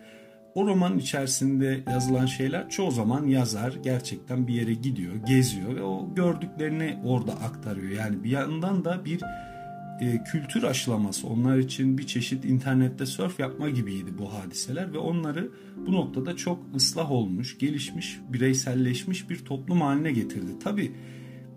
O 0.55 0.67
romanın 0.67 0.97
içerisinde 0.97 1.83
yazılan 1.91 2.25
şeyler 2.25 2.69
çoğu 2.69 2.91
zaman 2.91 3.25
yazar 3.25 3.73
gerçekten 3.83 4.47
bir 4.47 4.53
yere 4.53 4.73
gidiyor, 4.73 5.15
geziyor 5.15 5.75
ve 5.75 5.83
o 5.83 6.15
gördüklerini 6.15 6.99
orada 7.05 7.31
aktarıyor. 7.31 7.91
Yani 7.91 8.23
bir 8.23 8.29
yandan 8.29 8.85
da 8.85 9.05
bir 9.05 9.21
e, 10.01 10.23
kültür 10.23 10.63
aşılaması 10.63 11.27
onlar 11.27 11.57
için 11.57 11.97
bir 11.97 12.07
çeşit 12.07 12.45
internette 12.45 13.05
surf 13.05 13.39
yapma 13.39 13.69
gibiydi 13.69 14.11
bu 14.17 14.33
hadiseler 14.33 14.93
ve 14.93 14.97
onları 14.97 15.51
bu 15.87 15.91
noktada 15.91 16.35
çok 16.35 16.59
ıslah 16.75 17.11
olmuş, 17.11 17.57
gelişmiş, 17.57 18.19
bireyselleşmiş 18.29 19.29
bir 19.29 19.45
toplum 19.45 19.81
haline 19.81 20.11
getirdi. 20.11 20.59
Tabi 20.63 20.91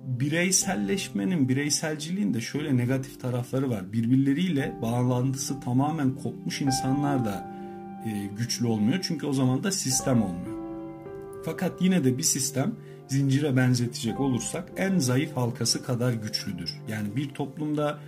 bireyselleşmenin, 0.04 1.48
bireyselciliğin 1.48 2.34
de 2.34 2.40
şöyle 2.40 2.76
negatif 2.76 3.20
tarafları 3.20 3.70
var. 3.70 3.92
Birbirleriyle 3.92 4.74
bağlantısı 4.82 5.60
tamamen 5.60 6.14
kopmuş 6.14 6.60
insanlar 6.60 7.24
da 7.24 7.52
e, 8.06 8.26
güçlü 8.38 8.66
olmuyor 8.66 8.98
çünkü 9.02 9.26
o 9.26 9.32
zaman 9.32 9.64
da 9.64 9.72
sistem 9.72 10.22
olmuyor. 10.22 10.60
Fakat 11.44 11.82
yine 11.82 12.04
de 12.04 12.18
bir 12.18 12.22
sistem 12.22 12.74
zincire 13.08 13.56
benzetecek 13.56 14.20
olursak 14.20 14.72
en 14.76 14.98
zayıf 14.98 15.36
halkası 15.36 15.84
kadar 15.84 16.12
güçlüdür. 16.12 16.70
Yani 16.88 17.16
bir 17.16 17.28
toplumda 17.28 17.98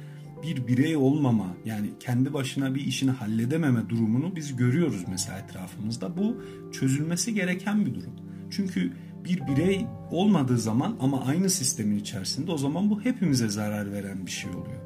bir 0.42 0.66
birey 0.66 0.96
olmama 0.96 1.46
yani 1.64 1.90
kendi 2.00 2.32
başına 2.34 2.75
bir 2.75 2.80
işini 2.80 3.11
halledememe 3.11 3.88
durumunu 3.88 4.37
biz 4.37 4.56
görüyoruz 4.56 5.04
mesela 5.08 5.38
etrafımızda. 5.38 6.16
Bu 6.16 6.42
çözülmesi 6.72 7.34
gereken 7.34 7.87
bir 7.87 7.94
durum. 7.94 8.12
Çünkü 8.50 8.92
bir 9.25 9.47
birey 9.47 9.87
olmadığı 10.11 10.59
zaman 10.59 10.97
ama 11.00 11.25
aynı 11.25 11.50
sistemin 11.50 11.99
içerisinde 11.99 12.52
o 12.52 12.59
zaman 12.59 12.91
bu 12.91 13.00
hepimize 13.00 13.49
zarar 13.49 13.93
veren 13.93 14.26
bir 14.26 14.31
şey 14.31 14.50
oluyor. 14.50 14.81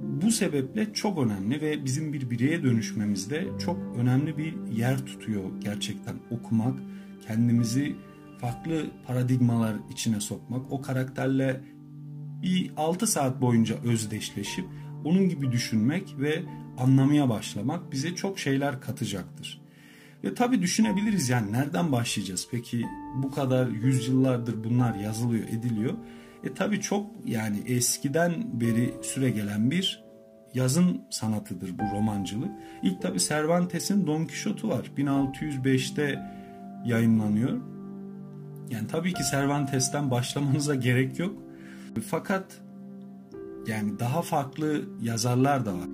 Bu 0.00 0.30
sebeple 0.30 0.92
çok 0.92 1.18
önemli 1.18 1.60
ve 1.60 1.84
bizim 1.84 2.12
bir 2.12 2.30
bireye 2.30 2.62
dönüşmemizde 2.62 3.46
çok 3.58 3.78
önemli 3.96 4.38
bir 4.38 4.54
yer 4.76 5.06
tutuyor 5.06 5.42
gerçekten 5.60 6.14
okumak, 6.30 6.78
kendimizi 7.26 7.96
farklı 8.40 8.86
paradigmalar 9.06 9.74
içine 9.92 10.20
sokmak, 10.20 10.72
o 10.72 10.82
karakterle 10.82 11.60
bir 12.42 12.70
6 12.76 13.06
saat 13.06 13.40
boyunca 13.40 13.76
özdeşleşip 13.84 14.64
onun 15.04 15.28
gibi 15.28 15.52
düşünmek 15.52 16.14
ve 16.18 16.42
anlamaya 16.78 17.28
başlamak 17.28 17.92
bize 17.92 18.14
çok 18.14 18.38
şeyler 18.38 18.80
katacaktır. 18.80 19.63
Ve 20.24 20.34
tabii 20.34 20.62
düşünebiliriz 20.62 21.28
yani 21.28 21.52
nereden 21.52 21.92
başlayacağız? 21.92 22.48
Peki 22.50 22.86
bu 23.16 23.30
kadar 23.30 23.66
yüzyıllardır 23.66 24.64
bunlar 24.64 24.94
yazılıyor, 24.94 25.48
ediliyor. 25.48 25.94
E 26.44 26.54
tabii 26.54 26.80
çok 26.80 27.06
yani 27.26 27.62
eskiden 27.66 28.60
beri 28.60 28.94
süre 29.02 29.30
gelen 29.30 29.70
bir 29.70 30.04
yazın 30.54 31.02
sanatıdır 31.10 31.78
bu 31.78 31.96
romancılık. 31.96 32.50
İlk 32.82 33.02
tabii 33.02 33.20
Cervantes'in 33.20 34.06
Don 34.06 34.24
Quixote'u 34.24 34.68
var. 34.68 34.90
1605'te 34.96 36.22
yayınlanıyor. 36.84 37.60
Yani 38.70 38.86
tabii 38.86 39.12
ki 39.12 39.22
Cervantes'ten 39.30 40.10
başlamanıza 40.10 40.74
gerek 40.74 41.18
yok. 41.18 41.42
Fakat 42.06 42.60
yani 43.66 43.98
daha 43.98 44.22
farklı 44.22 44.84
yazarlar 45.02 45.66
da 45.66 45.74
var. 45.74 45.88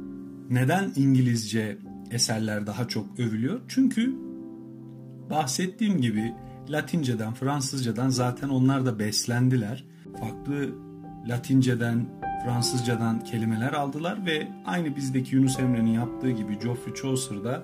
Neden 0.50 0.92
İngilizce 0.96 1.78
eserler 2.11 2.67
daha 2.67 2.88
çok 2.88 3.19
övülüyor? 3.19 3.61
Çünkü 3.69 4.14
bahsettiğim 5.31 6.00
gibi 6.00 6.35
Latinceden, 6.69 7.35
Fransızcadan 7.35 8.09
zaten 8.09 8.49
onlar 8.49 8.87
da 8.87 8.99
beslendiler. 8.99 9.85
Farklı 10.21 10.75
Latinceden, 11.29 12.07
Fransızcadan 12.45 13.25
kelimeler 13.25 13.73
aldılar 13.73 14.26
ve 14.26 14.49
aynı 14.67 14.97
bizdeki 14.97 15.37
Yunus 15.37 15.59
Emre'nin 15.59 15.93
yaptığı 15.93 16.31
gibi 16.31 16.59
Geoffrey 16.59 16.95
Chaucer 16.95 17.45
da 17.45 17.62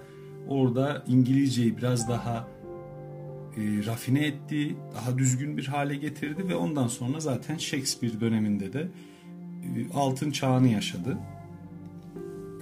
orada 0.48 1.04
İngilizceyi 1.06 1.76
biraz 1.76 2.08
daha 2.08 2.48
e, 3.56 3.86
rafine 3.86 4.26
etti, 4.26 4.76
daha 4.94 5.18
düzgün 5.18 5.56
bir 5.56 5.66
hale 5.66 5.96
getirdi 5.96 6.48
ve 6.48 6.54
ondan 6.56 6.88
sonra 6.88 7.20
zaten 7.20 7.56
Shakespeare 7.56 8.20
döneminde 8.20 8.72
de 8.72 8.88
e, 9.62 9.92
altın 9.94 10.30
çağını 10.30 10.68
yaşadı. 10.68 11.18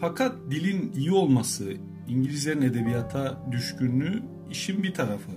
Fakat 0.04 0.36
dilin 0.50 0.92
iyi 0.96 1.12
olması, 1.12 1.72
İngilizlerin 2.08 2.62
edebiyata 2.62 3.42
düşkünlüğü 3.52 4.22
işin 4.50 4.82
bir 4.82 4.94
tarafı. 4.94 5.30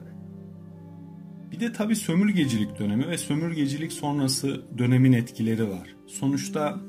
Bir 1.51 1.59
de 1.59 1.74
tabii 1.74 1.95
sömürgecilik 1.95 2.79
dönemi 2.79 3.07
ve 3.07 3.17
sömürgecilik 3.17 3.93
sonrası 3.93 4.62
dönemin 4.77 5.13
etkileri 5.13 5.69
var. 5.69 5.95
Sonuçta 6.07 6.79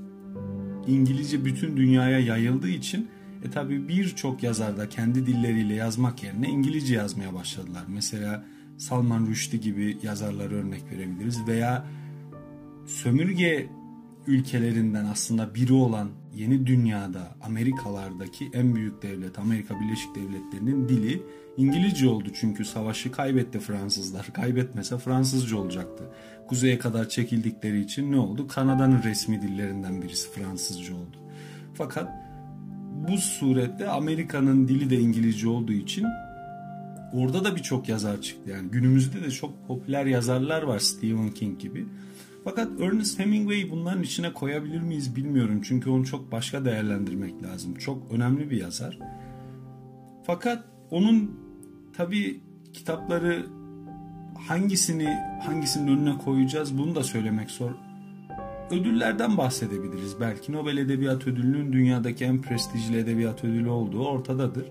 İngilizce 0.86 1.44
bütün 1.44 1.76
dünyaya 1.76 2.18
yayıldığı 2.18 2.68
için 2.68 3.08
e 3.44 3.50
tabii 3.50 3.88
birçok 3.88 4.42
yazar 4.42 4.76
da 4.76 4.88
kendi 4.88 5.26
dilleriyle 5.26 5.74
yazmak 5.74 6.22
yerine 6.22 6.48
İngilizce 6.48 6.94
yazmaya 6.94 7.34
başladılar. 7.34 7.84
Mesela 7.88 8.44
Salman 8.76 9.26
Rushdie 9.26 9.60
gibi 9.60 9.98
yazarlar 10.02 10.50
örnek 10.50 10.82
verebiliriz 10.92 11.46
veya 11.46 11.86
sömürge 12.86 13.77
ülkelerinden 14.28 15.04
aslında 15.04 15.54
biri 15.54 15.72
olan 15.72 16.08
yeni 16.34 16.66
dünyada 16.66 17.36
Amerikalardaki 17.42 18.50
en 18.54 18.74
büyük 18.74 19.02
devlet 19.02 19.38
Amerika 19.38 19.80
Birleşik 19.80 20.14
Devletleri'nin 20.14 20.88
dili 20.88 21.22
İngilizce 21.56 22.08
oldu 22.08 22.28
çünkü 22.34 22.64
savaşı 22.64 23.12
kaybetti 23.12 23.58
Fransızlar. 23.58 24.26
Kaybetmese 24.32 24.98
Fransızca 24.98 25.56
olacaktı. 25.56 26.04
Kuzeye 26.48 26.78
kadar 26.78 27.08
çekildikleri 27.08 27.80
için 27.80 28.12
ne 28.12 28.18
oldu? 28.18 28.48
Kanada'nın 28.48 29.02
resmi 29.02 29.42
dillerinden 29.42 30.02
birisi 30.02 30.30
Fransızca 30.30 30.94
oldu. 30.94 31.16
Fakat 31.74 32.08
bu 33.08 33.18
surette 33.18 33.88
Amerika'nın 33.88 34.68
dili 34.68 34.90
de 34.90 34.98
İngilizce 34.98 35.48
olduğu 35.48 35.72
için 35.72 36.06
orada 37.12 37.44
da 37.44 37.56
birçok 37.56 37.88
yazar 37.88 38.20
çıktı. 38.20 38.50
Yani 38.50 38.70
günümüzde 38.70 39.24
de 39.24 39.30
çok 39.30 39.66
popüler 39.68 40.06
yazarlar 40.06 40.62
var 40.62 40.78
Stephen 40.78 41.30
King 41.30 41.60
gibi. 41.60 41.86
Fakat 42.44 42.80
Ernest 42.80 43.18
Hemingway 43.18 43.70
bunların 43.70 44.02
içine 44.02 44.32
koyabilir 44.32 44.80
miyiz 44.80 45.16
bilmiyorum. 45.16 45.60
Çünkü 45.64 45.90
onu 45.90 46.06
çok 46.06 46.32
başka 46.32 46.64
değerlendirmek 46.64 47.42
lazım. 47.42 47.74
Çok 47.74 48.12
önemli 48.12 48.50
bir 48.50 48.56
yazar. 48.56 48.98
Fakat 50.26 50.64
onun 50.90 51.40
tabi 51.96 52.40
kitapları 52.72 53.46
hangisini 54.48 55.18
hangisinin 55.42 55.88
önüne 55.88 56.18
koyacağız 56.18 56.78
bunu 56.78 56.94
da 56.94 57.02
söylemek 57.02 57.50
zor. 57.50 57.70
Ödüllerden 58.70 59.36
bahsedebiliriz. 59.36 60.20
Belki 60.20 60.52
Nobel 60.52 60.76
Edebiyat 60.76 61.26
Ödülü'nün 61.26 61.72
dünyadaki 61.72 62.24
en 62.24 62.42
prestijli 62.42 62.98
edebiyat 62.98 63.44
ödülü 63.44 63.68
olduğu 63.68 64.06
ortadadır. 64.06 64.64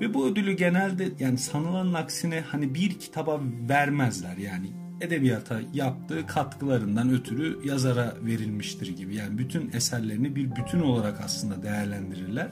Ve 0.00 0.14
bu 0.14 0.26
ödülü 0.26 0.52
genelde 0.52 1.08
yani 1.20 1.38
sanılanın 1.38 1.94
aksine 1.94 2.40
hani 2.40 2.74
bir 2.74 2.98
kitaba 2.98 3.40
vermezler 3.68 4.36
yani 4.36 4.66
edebiyata 5.02 5.60
yaptığı 5.74 6.26
katkılarından 6.26 7.10
ötürü 7.10 7.58
yazara 7.64 8.14
verilmiştir 8.22 8.96
gibi. 8.96 9.14
Yani 9.14 9.38
bütün 9.38 9.70
eserlerini 9.72 10.36
bir 10.36 10.56
bütün 10.56 10.80
olarak 10.80 11.20
aslında 11.20 11.62
değerlendirirler. 11.62 12.48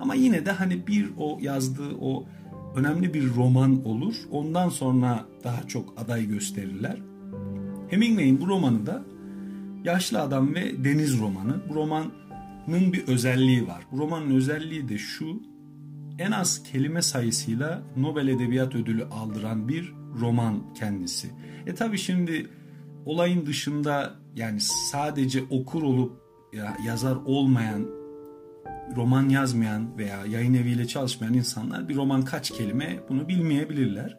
Ama 0.00 0.14
yine 0.14 0.46
de 0.46 0.50
hani 0.50 0.86
bir 0.86 1.10
o 1.18 1.38
yazdığı 1.40 1.94
o 2.00 2.26
önemli 2.76 3.14
bir 3.14 3.34
roman 3.34 3.84
olur. 3.84 4.14
Ondan 4.30 4.68
sonra 4.68 5.24
daha 5.44 5.62
çok 5.68 5.94
aday 6.00 6.26
gösterirler. 6.26 6.98
Hemingway'in 7.90 8.40
bu 8.40 8.48
romanı 8.48 8.86
da 8.86 9.04
Yaşlı 9.84 10.20
Adam 10.20 10.54
ve 10.54 10.84
Deniz 10.84 11.20
romanı. 11.20 11.56
Bu 11.68 11.74
romanın 11.74 12.12
bir 12.92 13.08
özelliği 13.08 13.66
var. 13.66 13.86
Bu 13.92 13.98
romanın 13.98 14.34
özelliği 14.34 14.88
de 14.88 14.98
şu. 14.98 15.49
En 16.20 16.32
az 16.32 16.62
kelime 16.62 17.02
sayısıyla 17.02 17.82
Nobel 17.96 18.28
Edebiyat 18.28 18.74
Ödülü 18.74 19.04
aldıran 19.04 19.68
bir 19.68 19.94
roman 20.20 20.74
kendisi. 20.74 21.30
E 21.66 21.74
tabi 21.74 21.98
şimdi 21.98 22.48
olayın 23.06 23.46
dışında 23.46 24.14
yani 24.36 24.60
sadece 24.60 25.42
okur 25.50 25.82
olup 25.82 26.22
ya 26.52 26.76
yazar 26.86 27.16
olmayan 27.26 27.86
roman 28.96 29.28
yazmayan 29.28 29.98
veya 29.98 30.24
yayın 30.26 30.54
eviyle 30.54 30.86
çalışmayan 30.86 31.34
insanlar 31.34 31.88
bir 31.88 31.96
roman 31.96 32.22
kaç 32.22 32.50
kelime 32.50 33.00
bunu 33.08 33.28
bilmeyebilirler. 33.28 34.18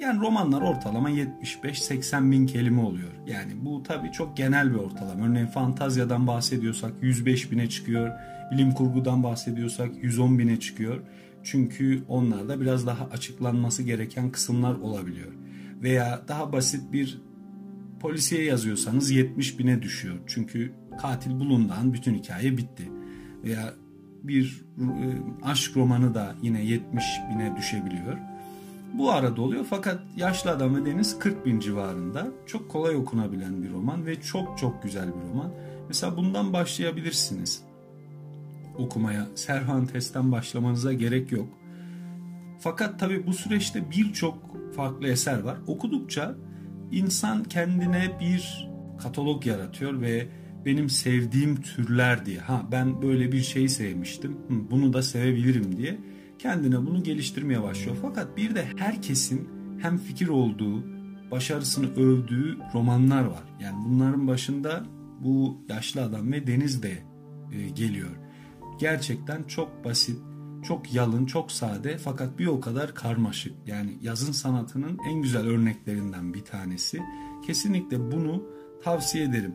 Yani 0.00 0.20
romanlar 0.20 0.62
ortalama 0.62 1.10
75-80 1.10 2.30
bin 2.30 2.46
kelime 2.46 2.80
oluyor. 2.80 3.12
Yani 3.26 3.52
bu 3.64 3.82
tabii 3.82 4.12
çok 4.12 4.36
genel 4.36 4.70
bir 4.70 4.78
ortalama. 4.78 5.26
Örneğin 5.26 5.46
fantazyadan 5.46 6.26
bahsediyorsak 6.26 6.92
105 7.02 7.52
bine 7.52 7.68
çıkıyor. 7.68 8.10
Bilim 8.52 8.72
kurgudan 8.72 9.22
bahsediyorsak 9.22 9.90
110 10.02 10.38
bine 10.38 10.60
çıkıyor. 10.60 11.00
Çünkü 11.44 12.02
onlarda 12.08 12.60
biraz 12.60 12.86
daha 12.86 13.04
açıklanması 13.04 13.82
gereken 13.82 14.30
kısımlar 14.30 14.74
olabiliyor. 14.74 15.32
Veya 15.82 16.22
daha 16.28 16.52
basit 16.52 16.92
bir 16.92 17.20
polisiye 18.00 18.44
yazıyorsanız 18.44 19.10
70 19.10 19.58
bine 19.58 19.82
düşüyor. 19.82 20.14
Çünkü 20.26 20.72
katil 21.00 21.30
bulundan 21.30 21.92
bütün 21.92 22.14
hikaye 22.14 22.56
bitti. 22.56 22.90
Veya 23.44 23.74
bir 24.22 24.64
e, 24.78 24.86
aşk 25.42 25.76
romanı 25.76 26.14
da 26.14 26.34
yine 26.42 26.64
70 26.64 27.04
bine 27.30 27.56
düşebiliyor. 27.56 28.18
Bu 28.92 29.10
arada 29.10 29.42
oluyor 29.42 29.66
fakat 29.70 30.00
Yaşlı 30.16 30.50
Adam 30.50 30.76
ve 30.76 30.86
Deniz 30.86 31.18
40 31.18 31.46
bin 31.46 31.60
civarında. 31.60 32.28
Çok 32.46 32.70
kolay 32.70 32.96
okunabilen 32.96 33.62
bir 33.62 33.72
roman 33.72 34.06
ve 34.06 34.20
çok 34.20 34.58
çok 34.58 34.82
güzel 34.82 35.08
bir 35.08 35.28
roman. 35.30 35.52
Mesela 35.88 36.16
bundan 36.16 36.52
başlayabilirsiniz 36.52 37.62
okumaya. 38.78 39.28
Cervantes'ten 39.46 40.32
başlamanıza 40.32 40.92
gerek 40.92 41.32
yok. 41.32 41.48
Fakat 42.60 43.00
tabi 43.00 43.26
bu 43.26 43.32
süreçte 43.32 43.90
birçok 43.90 44.56
farklı 44.76 45.08
eser 45.08 45.40
var. 45.40 45.58
Okudukça 45.66 46.34
insan 46.92 47.44
kendine 47.44 48.20
bir 48.20 48.70
katalog 48.98 49.46
yaratıyor 49.46 50.00
ve 50.00 50.28
benim 50.64 50.88
sevdiğim 50.88 51.60
türler 51.60 52.26
diye 52.26 52.38
ha 52.38 52.66
ben 52.72 53.02
böyle 53.02 53.32
bir 53.32 53.42
şeyi 53.42 53.68
sevmiştim 53.68 54.36
bunu 54.70 54.92
da 54.92 55.02
sevebilirim 55.02 55.76
diye 55.76 55.98
kendine 56.38 56.86
bunu 56.86 57.02
geliştirmeye 57.02 57.62
başlıyor. 57.62 57.96
Fakat 58.02 58.36
bir 58.36 58.54
de 58.54 58.64
herkesin 58.76 59.48
hem 59.78 59.98
fikir 59.98 60.28
olduğu, 60.28 60.84
başarısını 61.30 61.94
övdüğü 61.96 62.58
romanlar 62.74 63.24
var. 63.24 63.44
Yani 63.60 63.84
bunların 63.88 64.28
başında 64.28 64.84
bu 65.20 65.58
yaşlı 65.68 66.02
adam 66.02 66.32
ve 66.32 66.46
Deniz 66.46 66.82
de 66.82 66.92
e, 67.52 67.68
geliyor. 67.68 68.10
Gerçekten 68.78 69.42
çok 69.42 69.84
basit, 69.84 70.18
çok 70.64 70.94
yalın, 70.94 71.26
çok 71.26 71.52
sade 71.52 71.98
fakat 71.98 72.38
bir 72.38 72.46
o 72.46 72.60
kadar 72.60 72.94
karmaşık. 72.94 73.52
Yani 73.66 73.98
yazın 74.02 74.32
sanatının 74.32 74.98
en 75.08 75.22
güzel 75.22 75.46
örneklerinden 75.46 76.34
bir 76.34 76.44
tanesi. 76.44 77.00
Kesinlikle 77.46 78.12
bunu 78.12 78.42
tavsiye 78.84 79.24
ederim. 79.24 79.54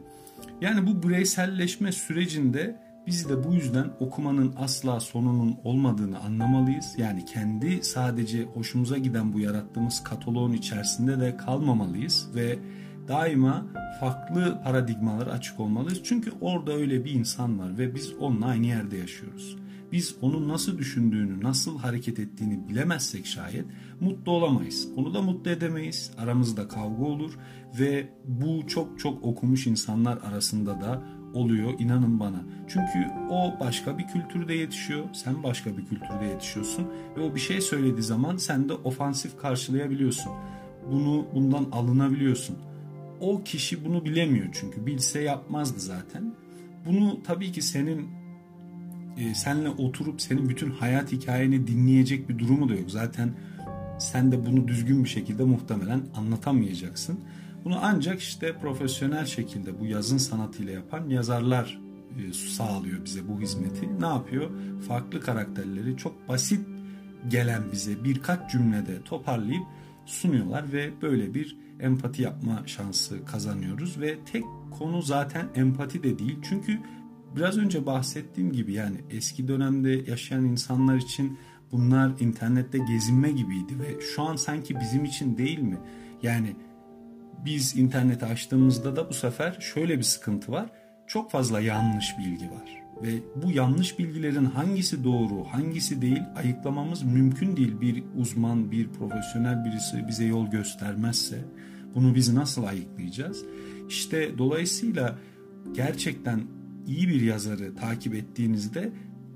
Yani 0.62 0.88
bu 0.88 1.10
bireyselleşme 1.10 1.92
sürecinde 1.92 2.90
Biz 3.08 3.30
de 3.30 3.44
bu 3.44 3.54
yüzden 3.54 3.86
okumanın 4.00 4.54
asla 4.58 5.00
sonunun 5.00 5.58
olmadığını 5.64 6.20
anlamalıyız. 6.20 6.96
Yani 6.98 7.26
kendi 7.26 7.84
sadece 7.84 8.44
hoşumuza 8.44 8.98
giden 8.98 9.34
bu 9.34 9.40
yarattığımız 9.40 10.04
kataloğun 10.04 10.54
içerisinde 10.54 11.20
de 11.20 11.38
kalmamalıyız 11.38 12.30
ve 12.36 12.60
daima 13.10 13.66
farklı 14.00 14.62
paradigmalara 14.64 15.32
açık 15.32 15.60
olmalıyız. 15.60 16.02
Çünkü 16.04 16.32
orada 16.42 16.74
öyle 16.74 17.06
bir 17.06 17.12
insan 17.12 17.60
var 17.60 17.78
ve 17.78 17.96
biz 17.96 18.14
onunla 18.20 18.46
aynı 18.46 18.66
yerde 18.66 18.98
yaşıyoruz. 18.98 19.58
Biz 19.92 20.16
onun 20.22 20.48
nasıl 20.48 20.78
düşündüğünü, 20.78 21.44
nasıl 21.44 21.80
hareket 21.80 22.20
ettiğini 22.20 22.70
bilemezsek 22.70 23.26
şayet 23.26 23.66
mutlu 24.02 24.32
olamayız. 24.32 24.88
Onu 24.96 25.14
da 25.14 25.22
mutlu 25.22 25.52
edemeyiz. 25.52 26.12
Aramızda 26.18 26.68
kavga 26.68 27.04
olur 27.06 27.38
ve 27.80 28.10
bu 28.26 28.68
çok 28.68 29.00
çok 29.00 29.24
okumuş 29.24 29.68
insanlar 29.68 30.18
arasında 30.18 30.82
da 30.82 31.04
oluyor 31.34 31.74
inanın 31.80 32.20
bana. 32.20 32.44
Çünkü 32.68 33.08
o 33.30 33.60
başka 33.60 33.98
bir 33.98 34.08
kültürde 34.08 34.54
yetişiyor, 34.54 35.04
sen 35.14 35.44
başka 35.44 35.78
bir 35.78 35.86
kültürde 35.86 36.26
yetişiyorsun 36.26 36.88
ve 37.18 37.22
o 37.22 37.36
bir 37.36 37.40
şey 37.40 37.62
söylediği 37.62 38.04
zaman 38.04 38.38
sen 38.38 38.70
de 38.70 38.74
ofansif 38.74 39.38
karşılayabiliyorsun. 39.38 40.32
Bunu 40.92 41.26
bundan 41.36 41.66
alınabiliyorsun. 41.72 42.69
O 43.22 43.44
kişi 43.44 43.86
bunu 43.86 44.06
bilemiyor 44.06 44.48
çünkü 44.52 44.86
bilse 44.86 45.22
yapmazdı 45.22 45.80
zaten. 45.80 46.34
Bunu 46.86 47.24
tabii 47.24 47.52
ki 47.52 47.62
senin 47.62 48.08
e, 49.18 49.36
senle 49.36 49.70
oturup 49.70 50.22
senin 50.22 50.50
bütün 50.50 50.72
hayat 50.72 51.12
hikayeni 51.12 51.68
dinleyecek 51.68 52.30
bir 52.30 52.40
durumu 52.40 52.70
da 52.70 52.76
yok. 52.76 52.92
Zaten 52.92 53.34
sen 54.00 54.32
de 54.32 54.46
bunu 54.46 54.68
düzgün 54.68 55.04
bir 55.04 55.10
şekilde 55.10 55.44
muhtemelen 55.44 56.02
anlatamayacaksın. 56.16 57.20
Bunu 57.66 57.80
ancak 57.82 58.20
işte 58.20 58.54
profesyonel 58.62 59.26
şekilde 59.26 59.80
bu 59.80 59.86
yazın 59.86 60.18
sanatıyla 60.18 60.74
yapan 60.74 61.10
yazarlar 61.10 61.80
e, 62.18 62.34
sağlıyor 62.34 63.06
bize 63.06 63.28
bu 63.28 63.42
hizmeti. 63.42 64.02
Ne 64.02 64.08
yapıyor? 64.08 64.50
Farklı 64.88 65.22
karakterleri 65.22 65.98
çok 65.98 66.30
basit 66.30 66.68
gelen 67.28 67.64
bize 67.72 68.04
birkaç 68.04 68.52
cümlede 68.52 69.02
toparlayıp 69.02 69.64
sunuyorlar 70.10 70.74
ve 70.74 71.02
böyle 71.02 71.34
bir 71.34 71.58
empati 71.80 72.22
yapma 72.22 72.64
şansı 72.66 73.26
kazanıyoruz 73.26 74.02
ve 74.02 74.18
tek 74.32 74.44
konu 74.72 75.02
zaten 75.02 75.48
empati 75.56 76.04
de 76.04 76.20
değil. 76.20 76.38
Çünkü 76.42 76.80
biraz 77.36 77.58
önce 77.58 77.86
bahsettiğim 77.86 78.52
gibi 78.52 78.74
yani 78.74 78.98
eski 79.10 79.48
dönemde 79.48 79.90
yaşayan 79.90 80.46
insanlar 80.46 80.96
için 80.96 81.38
bunlar 81.72 82.12
internette 82.20 82.78
gezinme 82.78 83.32
gibiydi 83.32 83.80
ve 83.80 84.02
şu 84.02 84.22
an 84.22 84.36
sanki 84.36 84.80
bizim 84.80 85.06
için 85.06 85.38
değil 85.38 85.60
mi? 85.60 85.78
Yani 86.24 86.56
biz 87.46 87.78
interneti 87.78 88.26
açtığımızda 88.26 88.96
da 88.96 89.10
bu 89.10 89.14
sefer 89.14 89.58
şöyle 89.60 89.98
bir 89.98 90.04
sıkıntı 90.04 90.52
var. 90.52 90.72
Çok 91.10 91.32
fazla 91.32 91.62
yanlış 91.62 92.18
bilgi 92.18 92.46
var. 92.46 92.84
Ve 93.04 93.10
bu 93.44 93.52
yanlış 93.52 94.00
bilgilerin 94.00 94.46
hangisi 94.46 95.04
doğru, 95.04 95.46
hangisi 95.52 96.02
değil 96.02 96.22
ayıklamamız 96.36 97.04
mümkün 97.04 97.58
değil. 97.58 97.82
Bir 97.82 98.04
uzman, 98.18 98.72
bir 98.72 98.90
profesyonel 98.90 99.66
birisi 99.66 100.08
bize 100.08 100.26
yol 100.26 100.48
göstermezse 100.48 101.46
bunu 101.96 102.16
biz 102.16 102.34
nasıl 102.34 102.64
ayıklayacağız? 102.64 103.46
İşte 103.90 104.38
dolayısıyla 104.38 105.18
gerçekten 105.74 106.42
iyi 106.88 107.08
bir 107.08 107.22
yazarı 107.22 107.76
takip 107.76 108.16
ettiğinizde 108.16 108.92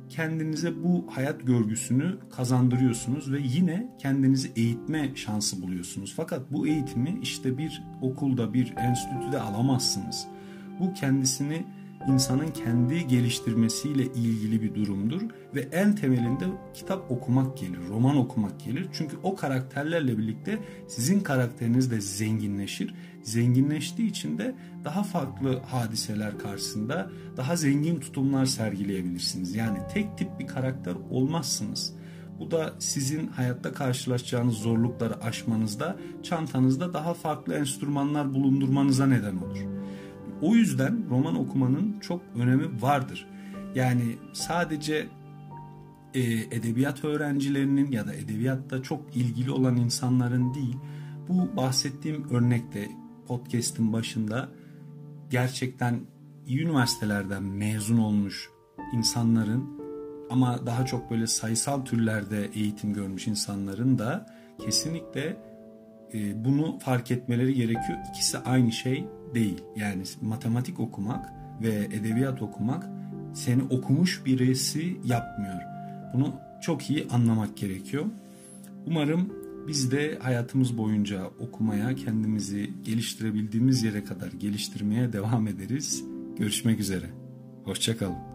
kendinize 0.09 0.83
bu 0.83 1.07
hayat 1.09 1.47
görgüsünü 1.47 2.17
kazandırıyorsunuz 2.29 3.31
ve 3.31 3.39
yine 3.43 3.87
kendinizi 3.99 4.51
eğitme 4.55 5.11
şansı 5.15 5.61
buluyorsunuz. 5.61 6.13
Fakat 6.17 6.51
bu 6.51 6.67
eğitimi 6.67 7.19
işte 7.21 7.57
bir 7.57 7.83
okulda, 8.01 8.53
bir 8.53 8.73
enstitüde 8.77 9.39
alamazsınız. 9.39 10.27
Bu 10.79 10.93
kendisini 10.93 11.65
insanın 12.07 12.47
kendi 12.47 13.07
geliştirmesiyle 13.07 14.03
ilgili 14.05 14.61
bir 14.61 14.75
durumdur 14.75 15.21
ve 15.55 15.61
en 15.61 15.95
temelinde 15.95 16.45
kitap 16.73 17.11
okumak 17.11 17.57
gelir, 17.57 17.79
roman 17.89 18.17
okumak 18.17 18.59
gelir. 18.59 18.87
Çünkü 18.93 19.17
o 19.23 19.35
karakterlerle 19.35 20.17
birlikte 20.17 20.59
sizin 20.87 21.19
karakteriniz 21.19 21.91
de 21.91 22.01
zenginleşir. 22.01 22.95
Zenginleştiği 23.23 24.09
için 24.09 24.37
de 24.37 24.55
daha 24.83 25.03
farklı 25.03 25.59
hadiseler 25.59 26.37
karşısında 26.37 27.09
daha 27.37 27.55
zengin 27.55 27.99
tutumlar 27.99 28.45
sergileyebilirsiniz. 28.45 29.55
Yani 29.55 29.77
tek 29.93 30.17
tip 30.17 30.39
bir 30.39 30.47
karakter 30.47 30.95
olmazsınız. 31.09 31.93
Bu 32.39 32.51
da 32.51 32.73
sizin 32.79 33.27
hayatta 33.27 33.73
karşılaşacağınız 33.73 34.55
zorlukları 34.55 35.23
aşmanızda, 35.23 35.97
çantanızda 36.23 36.93
daha 36.93 37.13
farklı 37.13 37.53
enstrümanlar 37.53 38.33
bulundurmanıza 38.33 39.07
neden 39.07 39.37
olur. 39.37 39.72
O 40.43 40.55
yüzden 40.55 41.09
roman 41.09 41.35
okumanın 41.35 41.99
çok 41.99 42.21
önemi 42.35 42.81
vardır. 42.81 43.27
Yani 43.75 44.17
sadece 44.33 45.07
e, 46.13 46.21
edebiyat 46.31 47.03
öğrencilerinin 47.03 47.91
ya 47.91 48.07
da 48.07 48.13
edebiyatta 48.13 48.83
çok 48.83 49.15
ilgili 49.15 49.51
olan 49.51 49.75
insanların 49.75 50.53
değil, 50.53 50.77
bu 51.29 51.57
bahsettiğim 51.57 52.29
örnekte 52.29 52.89
podcast'in 53.27 53.93
başında 53.93 54.49
gerçekten 55.29 55.99
iyi 56.47 56.61
üniversitelerden 56.61 57.43
mezun 57.43 57.97
olmuş 57.97 58.49
insanların 58.93 59.83
ama 60.29 60.65
daha 60.65 60.85
çok 60.85 61.11
böyle 61.11 61.27
sayısal 61.27 61.85
türlerde 61.85 62.49
eğitim 62.55 62.93
görmüş 62.93 63.27
insanların 63.27 63.99
da 63.99 64.25
kesinlikle 64.65 65.37
bunu 66.35 66.79
fark 66.79 67.11
etmeleri 67.11 67.53
gerekiyor. 67.53 67.99
İkisi 68.09 68.37
aynı 68.37 68.71
şey 68.71 69.05
değil. 69.35 69.61
Yani 69.75 70.03
matematik 70.21 70.79
okumak 70.79 71.33
ve 71.61 71.69
edebiyat 71.69 72.41
okumak 72.41 72.89
seni 73.33 73.63
okumuş 73.63 74.25
birisi 74.25 74.97
yapmıyor. 75.05 75.61
Bunu 76.13 76.33
çok 76.61 76.89
iyi 76.89 77.07
anlamak 77.11 77.57
gerekiyor. 77.57 78.05
Umarım 78.87 79.33
biz 79.67 79.91
de 79.91 80.19
hayatımız 80.21 80.77
boyunca 80.77 81.27
okumaya, 81.39 81.95
kendimizi 81.95 82.69
geliştirebildiğimiz 82.83 83.83
yere 83.83 84.03
kadar 84.03 84.31
geliştirmeye 84.31 85.13
devam 85.13 85.47
ederiz. 85.47 86.03
Görüşmek 86.37 86.79
üzere. 86.79 87.05
Hoşçakalın. 87.63 88.32